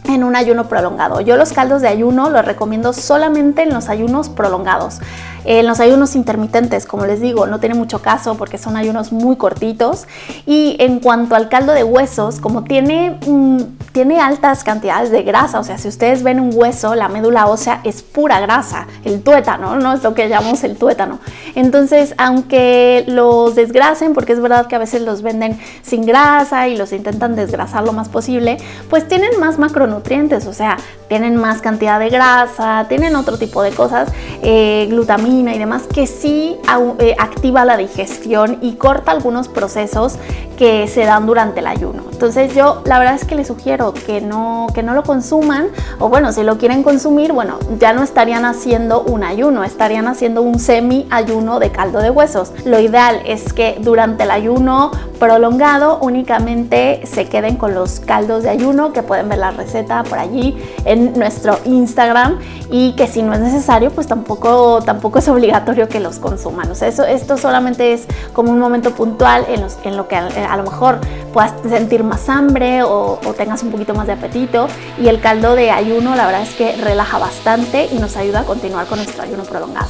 en 0.04 0.22
un 0.22 0.36
ayuno 0.36 0.68
prolongado. 0.68 1.20
Yo 1.20 1.36
los 1.36 1.52
caldos 1.52 1.82
de 1.82 1.88
ayuno 1.88 2.30
los 2.30 2.44
recomiendo 2.44 2.92
solamente 2.92 3.62
en 3.62 3.70
los 3.70 3.88
ayunos 3.88 4.28
prolongados. 4.28 5.00
En 5.44 5.66
los 5.66 5.80
ayunos 5.80 6.16
intermitentes, 6.16 6.86
como 6.86 7.06
les 7.06 7.20
digo, 7.20 7.46
no 7.46 7.60
tiene 7.60 7.74
mucho 7.74 8.02
caso 8.02 8.36
porque 8.36 8.58
son 8.58 8.76
ayunos 8.76 9.12
muy 9.12 9.36
cortitos. 9.36 10.06
Y 10.46 10.76
en 10.78 11.00
cuanto 11.00 11.34
al 11.34 11.48
caldo 11.48 11.72
de 11.72 11.82
huesos, 11.82 12.40
como 12.40 12.64
tiene, 12.64 13.18
mm, 13.26 13.58
tiene 13.92 14.20
altas 14.20 14.64
cantidades 14.64 15.10
de 15.10 15.22
grasa, 15.22 15.58
o 15.58 15.64
sea, 15.64 15.78
si 15.78 15.88
ustedes 15.88 16.22
ven 16.22 16.40
un 16.40 16.50
hueso, 16.52 16.94
la 16.94 17.08
médula 17.08 17.46
ósea 17.46 17.80
es 17.84 18.02
pura 18.02 18.40
grasa, 18.40 18.86
el 19.04 19.22
tuétano, 19.22 19.76
no 19.76 19.94
es 19.94 20.02
lo 20.02 20.14
que 20.14 20.28
llamamos 20.28 20.62
el 20.64 20.76
tuétano. 20.76 21.18
Entonces, 21.54 22.14
aunque 22.18 23.04
los 23.06 23.54
desgrasen, 23.54 24.12
porque 24.12 24.32
es 24.32 24.40
verdad 24.40 24.66
que 24.66 24.76
a 24.76 24.78
veces 24.78 25.02
los 25.02 25.22
venden 25.22 25.58
sin 25.82 26.04
grasa 26.04 26.68
y 26.68 26.76
los 26.76 26.92
intentan 26.92 27.34
desgrasar 27.34 27.84
lo 27.84 27.92
más 27.92 28.08
posible, 28.08 28.58
pues 28.88 29.08
tienen 29.08 29.40
más 29.40 29.58
macronutrientes, 29.58 30.46
o 30.46 30.52
sea, 30.52 30.76
tienen 31.08 31.36
más 31.36 31.60
cantidad 31.60 31.98
de 31.98 32.10
grasa, 32.10 32.86
tienen 32.88 33.16
otro 33.16 33.38
tipo 33.38 33.62
de 33.62 33.70
cosas, 33.70 34.10
eh, 34.42 34.86
glutamina 34.90 35.29
y 35.30 35.58
demás, 35.58 35.84
que 35.92 36.06
sí 36.06 36.58
eh, 36.98 37.14
activa 37.18 37.64
la 37.64 37.76
digestión 37.76 38.58
y 38.60 38.74
corta 38.74 39.12
algunos 39.12 39.48
procesos 39.48 40.18
que 40.58 40.88
se 40.88 41.04
dan 41.04 41.26
durante 41.26 41.60
el 41.60 41.66
ayuno. 41.66 42.02
Entonces 42.12 42.54
yo 42.54 42.82
la 42.84 42.98
verdad 42.98 43.14
es 43.14 43.24
que 43.24 43.34
les 43.34 43.46
sugiero 43.46 43.94
que 43.94 44.20
no, 44.20 44.66
que 44.74 44.82
no 44.82 44.92
lo 44.92 45.04
consuman 45.04 45.68
o 45.98 46.08
bueno, 46.08 46.32
si 46.32 46.42
lo 46.42 46.58
quieren 46.58 46.82
consumir, 46.82 47.32
bueno, 47.32 47.58
ya 47.78 47.92
no 47.92 48.02
estarían 48.02 48.44
haciendo 48.44 49.02
un 49.02 49.24
ayuno, 49.24 49.64
estarían 49.64 50.06
haciendo 50.06 50.42
un 50.42 50.58
semi 50.58 51.06
ayuno 51.10 51.60
de 51.60 51.70
caldo 51.70 52.00
de 52.00 52.10
huesos. 52.10 52.52
Lo 52.66 52.78
ideal 52.78 53.22
es 53.24 53.52
que 53.52 53.78
durante 53.80 54.24
el 54.24 54.30
ayuno 54.30 54.90
prolongado 55.18 55.98
únicamente 56.00 57.06
se 57.06 57.26
queden 57.26 57.56
con 57.56 57.74
los 57.74 58.00
caldos 58.00 58.42
de 58.42 58.50
ayuno 58.50 58.92
que 58.92 59.02
pueden 59.02 59.28
ver 59.28 59.38
la 59.38 59.52
receta 59.52 60.02
por 60.02 60.18
allí 60.18 60.58
en 60.84 61.18
nuestro 61.18 61.58
Instagram 61.64 62.38
y 62.70 62.92
que 62.92 63.06
si 63.06 63.22
no 63.22 63.32
es 63.32 63.40
necesario 63.40 63.90
pues 63.90 64.06
tampoco, 64.06 64.80
tampoco 64.84 65.19
es 65.20 65.28
obligatorio 65.28 65.88
que 65.88 66.00
los 66.00 66.18
consuman. 66.18 66.70
Eso, 66.72 67.04
esto 67.04 67.38
solamente 67.38 67.92
es 67.92 68.06
como 68.32 68.50
un 68.50 68.58
momento 68.58 68.92
puntual 68.92 69.46
en, 69.48 69.96
lo 69.96 70.08
que 70.08 70.16
a, 70.16 70.56
lo 70.56 70.62
mejor 70.64 70.98
puedas 71.32 71.52
sentir 71.68 72.02
más 72.04 72.28
hambre 72.28 72.82
o, 72.82 73.20
o 73.24 73.32
tengas 73.34 73.62
un 73.62 73.70
poquito 73.70 73.94
más 73.94 74.06
de 74.06 74.14
apetito 74.14 74.66
y 74.98 75.08
el 75.08 75.20
caldo 75.20 75.54
de 75.54 75.70
ayuno 75.70 76.16
la 76.16 76.26
verdad 76.26 76.42
es 76.42 76.54
que 76.54 76.76
relaja 76.76 77.18
bastante 77.18 77.88
y 77.92 77.98
nos 77.98 78.16
ayuda 78.16 78.40
a 78.40 78.44
continuar 78.44 78.86
con 78.86 78.98
nuestro 78.98 79.22
ayuno 79.22 79.44
prolongado. 79.44 79.88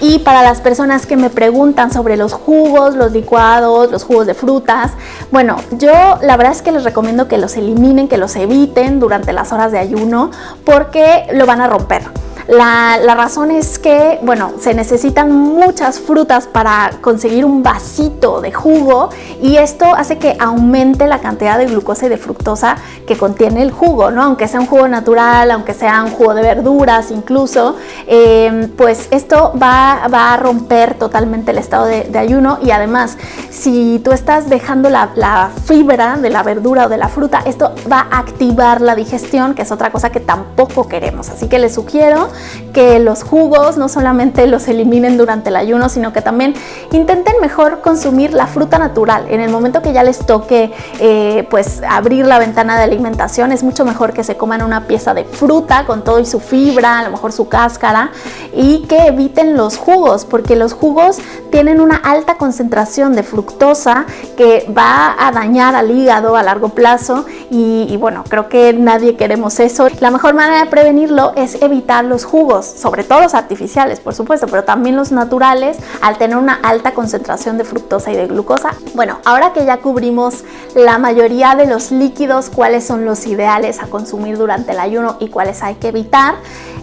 Y 0.00 0.20
para 0.20 0.42
las 0.42 0.60
personas 0.60 1.06
que 1.06 1.16
me 1.16 1.28
preguntan 1.28 1.92
sobre 1.92 2.16
los 2.16 2.32
jugos, 2.32 2.94
los 2.94 3.10
licuados, 3.10 3.90
los 3.90 4.04
jugos 4.04 4.26
de 4.26 4.34
frutas, 4.34 4.92
bueno, 5.32 5.56
yo 5.72 6.18
la 6.22 6.36
verdad 6.36 6.52
es 6.52 6.62
que 6.62 6.70
les 6.70 6.84
recomiendo 6.84 7.26
que 7.26 7.36
los 7.36 7.56
eliminen, 7.56 8.06
que 8.06 8.16
los 8.16 8.36
eviten 8.36 9.00
durante 9.00 9.32
las 9.32 9.52
horas 9.52 9.72
de 9.72 9.78
ayuno 9.78 10.30
porque 10.64 11.26
lo 11.32 11.46
van 11.46 11.60
a 11.60 11.66
romper. 11.66 12.02
La, 12.48 13.14
razón 13.14 13.50
es 13.50 13.78
que, 13.78 14.18
bueno, 14.22 14.52
se 14.58 14.72
necesitan 14.72 15.30
muchas 15.30 16.00
frutas 16.00 16.46
para 16.46 16.92
conseguir 17.02 17.44
un 17.44 17.62
vasito 17.62 18.40
de 18.40 18.52
jugo 18.52 19.10
y 19.42 19.56
esto 19.56 19.84
hace 19.94 20.16
que 20.16 20.34
aumente 20.40 21.06
la 21.06 21.18
cantidad 21.18 21.58
de 21.58 21.66
glucosa 21.66 22.06
y 22.06 22.08
de 22.08 22.16
fructosa 22.16 22.76
que 23.06 23.18
contiene 23.18 23.60
el 23.60 23.70
jugo, 23.70 24.10
¿no? 24.10 24.22
Aunque 24.22 24.48
sea 24.48 24.60
un 24.60 24.66
jugo 24.66 24.88
natural, 24.88 25.50
aunque 25.50 25.74
sea 25.74 26.02
un 26.02 26.10
jugo 26.10 26.32
de 26.32 26.40
verduras 26.40 27.10
incluso, 27.10 27.76
em, 28.06 28.70
pues 28.70 29.08
esto 29.10 29.52
va, 29.60 30.04
a 30.04 30.36
romper 30.38 30.94
totalmente 30.94 31.50
el 31.50 31.58
estado 31.58 31.84
de, 31.84 32.18
ayuno 32.18 32.58
y 32.62 32.70
además, 32.70 33.18
si 33.50 34.00
tú 34.02 34.12
estás 34.12 34.48
dejando 34.48 34.88
la, 34.88 35.10
la 35.14 35.50
fibra 35.66 36.16
de 36.16 36.30
la 36.30 36.42
verdura 36.42 36.86
o 36.86 36.88
de 36.88 36.96
la 36.96 37.08
fruta, 37.08 37.42
esto 37.44 37.74
va 37.90 38.06
a 38.10 38.18
activar 38.18 38.80
la 38.80 38.94
digestión, 38.94 39.54
que 39.54 39.62
es 39.62 39.70
otra 39.70 39.90
cosa 39.90 40.10
que 40.10 40.20
tampoco 40.20 40.88
queremos. 40.88 41.28
Así 41.28 41.48
que 41.48 41.58
les 41.58 41.74
sugiero 41.74 42.28
que 42.72 42.98
los 42.98 43.22
jugos 43.22 43.76
no 43.76 43.88
solamente 43.88 44.46
los 44.46 44.68
eliminen 44.68 45.16
durante 45.16 45.50
el 45.50 45.56
ayuno, 45.56 45.88
sino 45.88 46.12
que 46.12 46.22
también 46.22 46.54
intenten 46.92 47.34
mejor 47.40 47.80
consumir 47.80 48.32
la 48.32 48.46
fruta 48.46 48.78
natural. 48.78 49.26
En 49.28 49.40
el 49.40 49.50
momento 49.50 49.82
que 49.82 49.92
ya 49.92 50.02
les 50.02 50.18
toque 50.24 50.72
eh, 51.00 51.46
pues 51.50 51.82
abrir 51.88 52.26
la 52.26 52.38
ventana 52.38 52.76
de 52.76 52.84
alimentación, 52.84 53.52
es 53.52 53.62
mucho 53.62 53.84
mejor 53.84 54.12
que 54.12 54.24
se 54.24 54.36
coman 54.36 54.62
una 54.62 54.86
pieza 54.86 55.14
de 55.14 55.24
fruta 55.24 55.84
con 55.86 56.04
todo 56.04 56.20
y 56.20 56.26
su 56.26 56.40
fibra, 56.40 57.00
a 57.00 57.04
lo 57.04 57.10
mejor 57.10 57.32
su 57.32 57.48
cáscara, 57.48 58.10
y 58.54 58.82
que 58.86 59.08
eviten 59.08 59.56
los 59.56 59.76
jugos, 59.76 60.24
porque 60.24 60.56
los 60.56 60.72
jugos 60.72 61.18
tienen 61.50 61.80
una 61.80 61.96
alta 61.96 62.36
concentración 62.36 63.14
de 63.14 63.22
fructosa 63.22 64.06
que 64.36 64.70
va 64.76 65.16
a 65.18 65.32
dañar 65.32 65.74
al 65.74 65.90
hígado 65.90 66.36
a 66.36 66.42
largo 66.42 66.70
plazo 66.70 67.26
y, 67.50 67.86
y 67.88 67.96
bueno, 67.96 68.24
creo 68.28 68.48
que 68.48 68.72
nadie 68.72 69.16
queremos 69.16 69.58
eso. 69.60 69.88
La 70.00 70.10
mejor 70.10 70.34
manera 70.34 70.64
de 70.64 70.70
prevenirlo 70.70 71.32
es 71.36 71.60
evitar 71.62 72.04
los 72.04 72.24
jugos, 72.28 72.66
sobre 72.66 73.04
todo 73.04 73.20
los 73.20 73.34
artificiales, 73.34 74.00
por 74.00 74.14
supuesto, 74.14 74.46
pero 74.46 74.64
también 74.64 74.96
los 74.96 75.10
naturales, 75.10 75.78
al 76.00 76.18
tener 76.18 76.36
una 76.36 76.54
alta 76.54 76.92
concentración 76.92 77.58
de 77.58 77.64
fructosa 77.64 78.12
y 78.12 78.16
de 78.16 78.26
glucosa. 78.26 78.74
Bueno, 78.94 79.18
ahora 79.24 79.52
que 79.52 79.64
ya 79.64 79.78
cubrimos 79.78 80.44
la 80.74 80.98
mayoría 80.98 81.54
de 81.54 81.66
los 81.66 81.90
líquidos, 81.90 82.50
cuáles 82.50 82.86
son 82.86 83.04
los 83.04 83.26
ideales 83.26 83.80
a 83.80 83.86
consumir 83.86 84.36
durante 84.38 84.72
el 84.72 84.80
ayuno 84.80 85.16
y 85.18 85.28
cuáles 85.28 85.62
hay 85.62 85.76
que 85.76 85.88
evitar, 85.88 86.36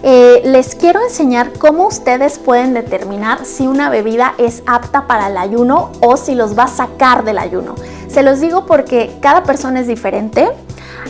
eh, 0.03 0.41
les 0.45 0.75
quiero 0.75 1.01
enseñar 1.01 1.53
cómo 1.57 1.87
ustedes 1.87 2.37
pueden 2.39 2.73
determinar 2.73 3.45
si 3.45 3.67
una 3.67 3.89
bebida 3.89 4.33
es 4.37 4.63
apta 4.65 5.07
para 5.07 5.27
el 5.27 5.37
ayuno 5.37 5.91
o 6.01 6.17
si 6.17 6.35
los 6.35 6.57
va 6.57 6.63
a 6.63 6.67
sacar 6.67 7.23
del 7.23 7.37
ayuno. 7.37 7.75
Se 8.07 8.23
los 8.23 8.39
digo 8.39 8.65
porque 8.65 9.17
cada 9.21 9.43
persona 9.43 9.79
es 9.79 9.87
diferente. 9.87 10.49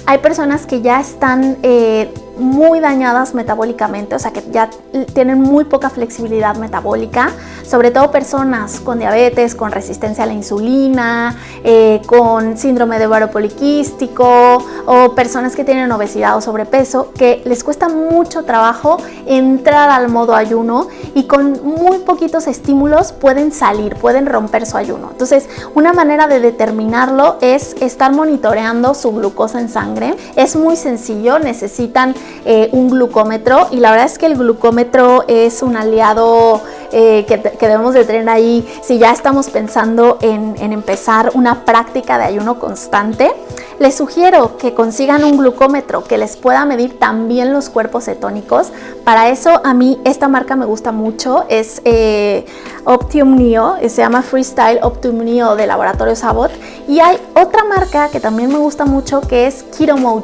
Hay 0.05 0.19
personas 0.19 0.65
que 0.65 0.81
ya 0.81 0.99
están 0.99 1.57
eh, 1.63 2.13
muy 2.37 2.79
dañadas 2.79 3.33
metabólicamente, 3.33 4.15
o 4.15 4.19
sea 4.19 4.31
que 4.31 4.43
ya 4.51 4.69
tienen 5.13 5.41
muy 5.41 5.65
poca 5.65 5.89
flexibilidad 5.89 6.55
metabólica, 6.55 7.31
sobre 7.65 7.91
todo 7.91 8.11
personas 8.11 8.79
con 8.79 8.99
diabetes, 8.99 9.55
con 9.55 9.71
resistencia 9.71 10.23
a 10.23 10.27
la 10.27 10.33
insulina, 10.33 11.35
eh, 11.63 12.01
con 12.05 12.57
síndrome 12.57 12.99
de 12.99 13.07
ovario 13.07 13.31
poliquístico 13.31 14.63
o 14.85 15.15
personas 15.15 15.55
que 15.55 15.63
tienen 15.63 15.91
obesidad 15.91 16.37
o 16.37 16.41
sobrepeso, 16.41 17.11
que 17.13 17.41
les 17.45 17.63
cuesta 17.63 17.89
mucho 17.89 18.43
trabajo 18.43 18.97
entrar 19.25 19.89
al 19.89 20.09
modo 20.09 20.35
ayuno 20.35 20.87
y 21.13 21.23
con 21.27 21.63
muy 21.63 21.99
poquitos 21.99 22.47
estímulos 22.47 23.11
pueden 23.11 23.51
salir, 23.51 23.95
pueden 23.95 24.25
romper 24.25 24.65
su 24.65 24.77
ayuno. 24.77 25.09
Entonces, 25.11 25.47
una 25.73 25.93
manera 25.93 26.27
de 26.27 26.39
determinarlo 26.39 27.37
es 27.41 27.75
estar 27.81 28.11
monitoreando 28.11 28.93
su 28.93 29.11
glucosa 29.11 29.59
en 29.59 29.69
sangre. 29.69 30.15
Es 30.35 30.55
muy 30.55 30.75
sencillo, 30.75 31.39
necesitan 31.39 32.13
eh, 32.45 32.69
un 32.71 32.89
glucómetro 32.89 33.67
y 33.71 33.77
la 33.77 33.91
verdad 33.91 34.05
es 34.05 34.17
que 34.17 34.27
el 34.27 34.35
glucómetro 34.35 35.23
es 35.27 35.61
un 35.61 35.77
aliado 35.77 36.61
eh, 36.91 37.25
que, 37.27 37.37
debemos 37.37 37.93
de 37.93 38.05
tener 38.05 38.27
ahí 38.29 38.67
si 38.81 38.97
ya 38.97 39.11
estamos 39.11 39.49
pensando 39.49 40.17
en, 40.21 40.55
empezar 40.71 41.31
una 41.33 41.65
práctica 41.65 42.17
de 42.17 42.25
ayuno 42.25 42.59
constante. 42.59 43.31
Les 43.79 43.95
sugiero 43.95 44.57
que 44.57 44.73
consigan 44.73 45.23
un 45.23 45.37
glucómetro 45.37 46.03
que 46.03 46.17
les 46.17 46.37
pueda 46.37 46.65
medir 46.65 46.97
también 46.97 47.51
los 47.51 47.69
cuerpos 47.69 48.05
cetónicos. 48.05 48.71
Para 49.03 49.29
eso 49.29 49.61
a 49.65 49.73
mí 49.73 49.99
esta 50.05 50.27
marca 50.29 50.55
me 50.55 50.65
gusta 50.65 50.93
mucho, 50.93 51.45
es 51.49 51.81
eh, 51.83 52.45
Optium 52.85 53.35
Neo, 53.35 53.75
se 53.81 53.97
llama 53.97 54.21
Freestyle 54.21 54.79
Optium 54.81 55.17
Neo 55.25 55.55
de 55.55 55.67
Laboratorio 55.67 56.15
Sabot. 56.15 56.51
Y 56.87 56.99
hay 56.99 57.17
otra 57.35 57.63
marca 57.65 58.09
que 58.09 58.19
también 58.19 58.49
me 58.49 58.59
gusta 58.59 58.85
mucho 58.85 59.21
que 59.21 59.47
es 59.47 59.63
Kiro 59.77 59.97
Mojo. 59.97 60.15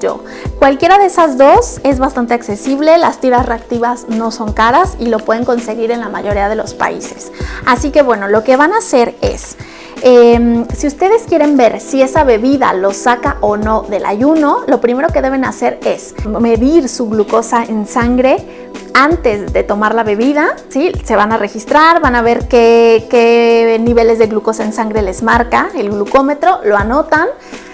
Cualquiera 0.59 0.97
de 0.97 1.07
esas 1.07 1.37
dos 1.37 1.81
es 1.83 1.99
bastante 1.99 2.33
accesible, 2.33 2.97
las 2.97 3.19
tiras 3.19 3.45
reactivas 3.45 4.07
no 4.07 4.31
son 4.31 4.53
caras 4.53 4.95
y 4.99 5.07
lo 5.07 5.17
pueden 5.19 5.43
conseguir 5.43 5.91
en 5.91 5.99
la 5.99 6.09
mayoría 6.09 6.47
de 6.49 6.55
los 6.55 6.60
países. 6.73 7.31
Así 7.65 7.91
que 7.91 8.01
bueno, 8.01 8.27
lo 8.27 8.43
que 8.43 8.55
van 8.55 8.73
a 8.73 8.77
hacer 8.77 9.15
es... 9.21 9.57
Em, 10.03 10.65
si 10.69 10.87
ustedes 10.87 11.23
quieren 11.27 11.57
ver 11.57 11.79
si 11.79 12.01
esa 12.01 12.23
bebida 12.23 12.73
lo 12.73 12.91
saca 12.91 13.37
o 13.41 13.55
no 13.55 13.83
del 13.83 14.05
ayuno, 14.05 14.61
lo 14.65 14.81
primero 14.81 15.09
que 15.09 15.21
deben 15.21 15.45
hacer 15.45 15.79
es 15.85 16.15
medir 16.25 16.89
su 16.89 17.07
glucosa 17.07 17.63
en 17.63 17.85
sangre 17.85 18.71
antes 18.95 19.53
de 19.53 19.63
tomar 19.63 19.93
la 19.93 20.03
bebida, 20.03 20.55
¿sí? 20.69 20.91
Se 21.03 21.15
van 21.15 21.31
a 21.31 21.37
registrar, 21.37 22.01
van 22.01 22.15
a 22.15 22.23
ver 22.23 22.47
qué, 22.47 23.05
qué 23.11 23.77
niveles 23.79 24.17
de 24.17 24.25
glucosa 24.25 24.63
en 24.63 24.73
sangre 24.73 25.03
les 25.03 25.21
marca 25.21 25.69
el 25.75 25.91
glucómetro, 25.91 26.61
lo 26.63 26.77
anotan, 26.77 27.27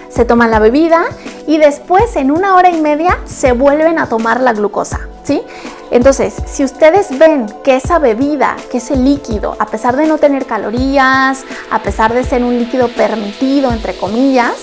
se 0.08 0.24
toman 0.24 0.50
la 0.50 0.58
bebida 0.58 1.04
y 1.46 1.58
después 1.58 2.14
en 2.16 2.30
una 2.30 2.56
hora 2.56 2.70
y 2.70 2.80
media 2.80 3.18
se 3.24 3.52
vuelven 3.52 3.98
a 3.98 4.08
tomar 4.08 4.40
la 4.40 4.52
glucosa, 4.52 5.00
Entonces, 5.90 6.34
si 6.46 6.64
ustedes 6.64 7.18
ven 7.18 7.46
que 7.64 7.76
esa 7.76 7.98
bebida, 7.98 8.56
que 8.70 8.78
ese 8.78 8.96
líquido, 8.96 9.56
a 9.58 9.66
pesar 9.66 9.96
de 9.96 10.06
no 10.06 10.18
tener 10.18 10.46
calorías, 10.46 11.44
a 11.70 11.82
pesar 11.82 12.12
de 12.12 12.24
ser 12.24 12.44
un 12.44 12.58
líquido 12.58 12.88
permitido, 12.88 13.72
entre 13.72 13.96
comillas, 13.96 14.54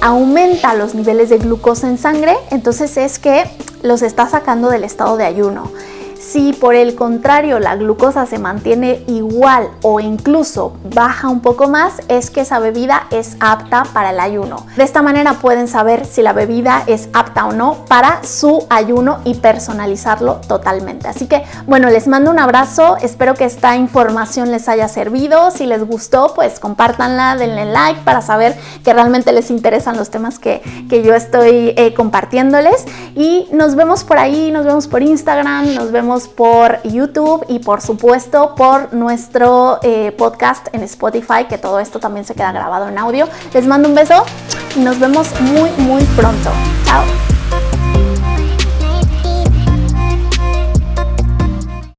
aumenta 0.00 0.74
los 0.74 0.94
niveles 0.94 1.30
de 1.30 1.38
glucosa 1.38 1.88
en 1.88 1.98
sangre, 1.98 2.36
entonces 2.50 2.96
es 2.96 3.18
que 3.18 3.44
los 3.82 4.02
está 4.02 4.28
sacando 4.28 4.68
del 4.68 4.84
estado 4.84 5.16
de 5.16 5.24
ayuno. 5.24 5.70
Si 6.28 6.52
por 6.52 6.74
el 6.74 6.96
contrario 6.96 7.60
la 7.60 7.76
glucosa 7.76 8.26
se 8.26 8.38
mantiene 8.38 9.04
igual 9.06 9.68
o 9.82 10.00
incluso 10.00 10.72
baja 10.92 11.28
un 11.28 11.40
poco 11.40 11.68
más, 11.68 12.02
es 12.08 12.30
que 12.30 12.40
esa 12.40 12.58
bebida 12.58 13.06
es 13.12 13.36
apta 13.38 13.84
para 13.92 14.10
el 14.10 14.18
ayuno. 14.18 14.66
De 14.76 14.82
esta 14.82 15.02
manera 15.02 15.34
pueden 15.34 15.68
saber 15.68 16.04
si 16.04 16.22
la 16.22 16.32
bebida 16.32 16.82
es 16.88 17.08
apta 17.12 17.46
o 17.46 17.52
no 17.52 17.84
para 17.86 18.24
su 18.24 18.66
ayuno 18.70 19.20
y 19.22 19.34
personalizarlo 19.34 20.40
totalmente. 20.48 21.06
Así 21.06 21.28
que 21.28 21.44
bueno, 21.66 21.90
les 21.90 22.08
mando 22.08 22.32
un 22.32 22.40
abrazo, 22.40 22.96
espero 23.00 23.34
que 23.34 23.44
esta 23.44 23.76
información 23.76 24.50
les 24.50 24.68
haya 24.68 24.88
servido. 24.88 25.52
Si 25.52 25.64
les 25.64 25.86
gustó, 25.86 26.32
pues 26.34 26.58
compártanla, 26.58 27.36
denle 27.36 27.66
like 27.66 28.00
para 28.00 28.20
saber 28.20 28.58
que 28.82 28.92
realmente 28.92 29.30
les 29.30 29.48
interesan 29.52 29.96
los 29.96 30.10
temas 30.10 30.40
que, 30.40 30.60
yo 30.90 31.14
estoy 31.14 31.72
eh, 31.76 31.94
compartiéndoles. 31.94 32.84
Y 33.14 33.48
nos 33.52 33.76
vemos 33.76 34.02
por 34.02 34.18
ahí, 34.18 34.50
nos 34.50 34.64
vemos 34.64 34.88
por 34.88 35.02
Instagram, 35.02 35.72
nos 35.74 35.92
vemos 35.92 36.15
por 36.24 36.82
YouTube 36.82 37.44
y 37.48 37.58
por 37.58 37.80
supuesto 37.80 38.54
por 38.54 38.92
nuestro 38.94 39.78
eh, 39.82 40.12
podcast 40.12 40.68
en 40.72 40.82
Spotify, 40.82 41.44
que 41.48 41.58
todo 41.58 41.78
esto 41.78 42.00
también 42.00 42.24
se 42.24 42.34
queda 42.34 42.52
grabado 42.52 42.88
en 42.88 42.98
audio. 42.98 43.28
Les 43.52 43.66
mando 43.66 43.88
un 43.88 43.94
beso 43.94 44.24
y 44.74 44.80
nos 44.80 44.98
vemos 44.98 45.28
muy, 45.40 45.70
muy 45.78 46.02
pronto. 46.16 46.50
Chao. 46.84 47.35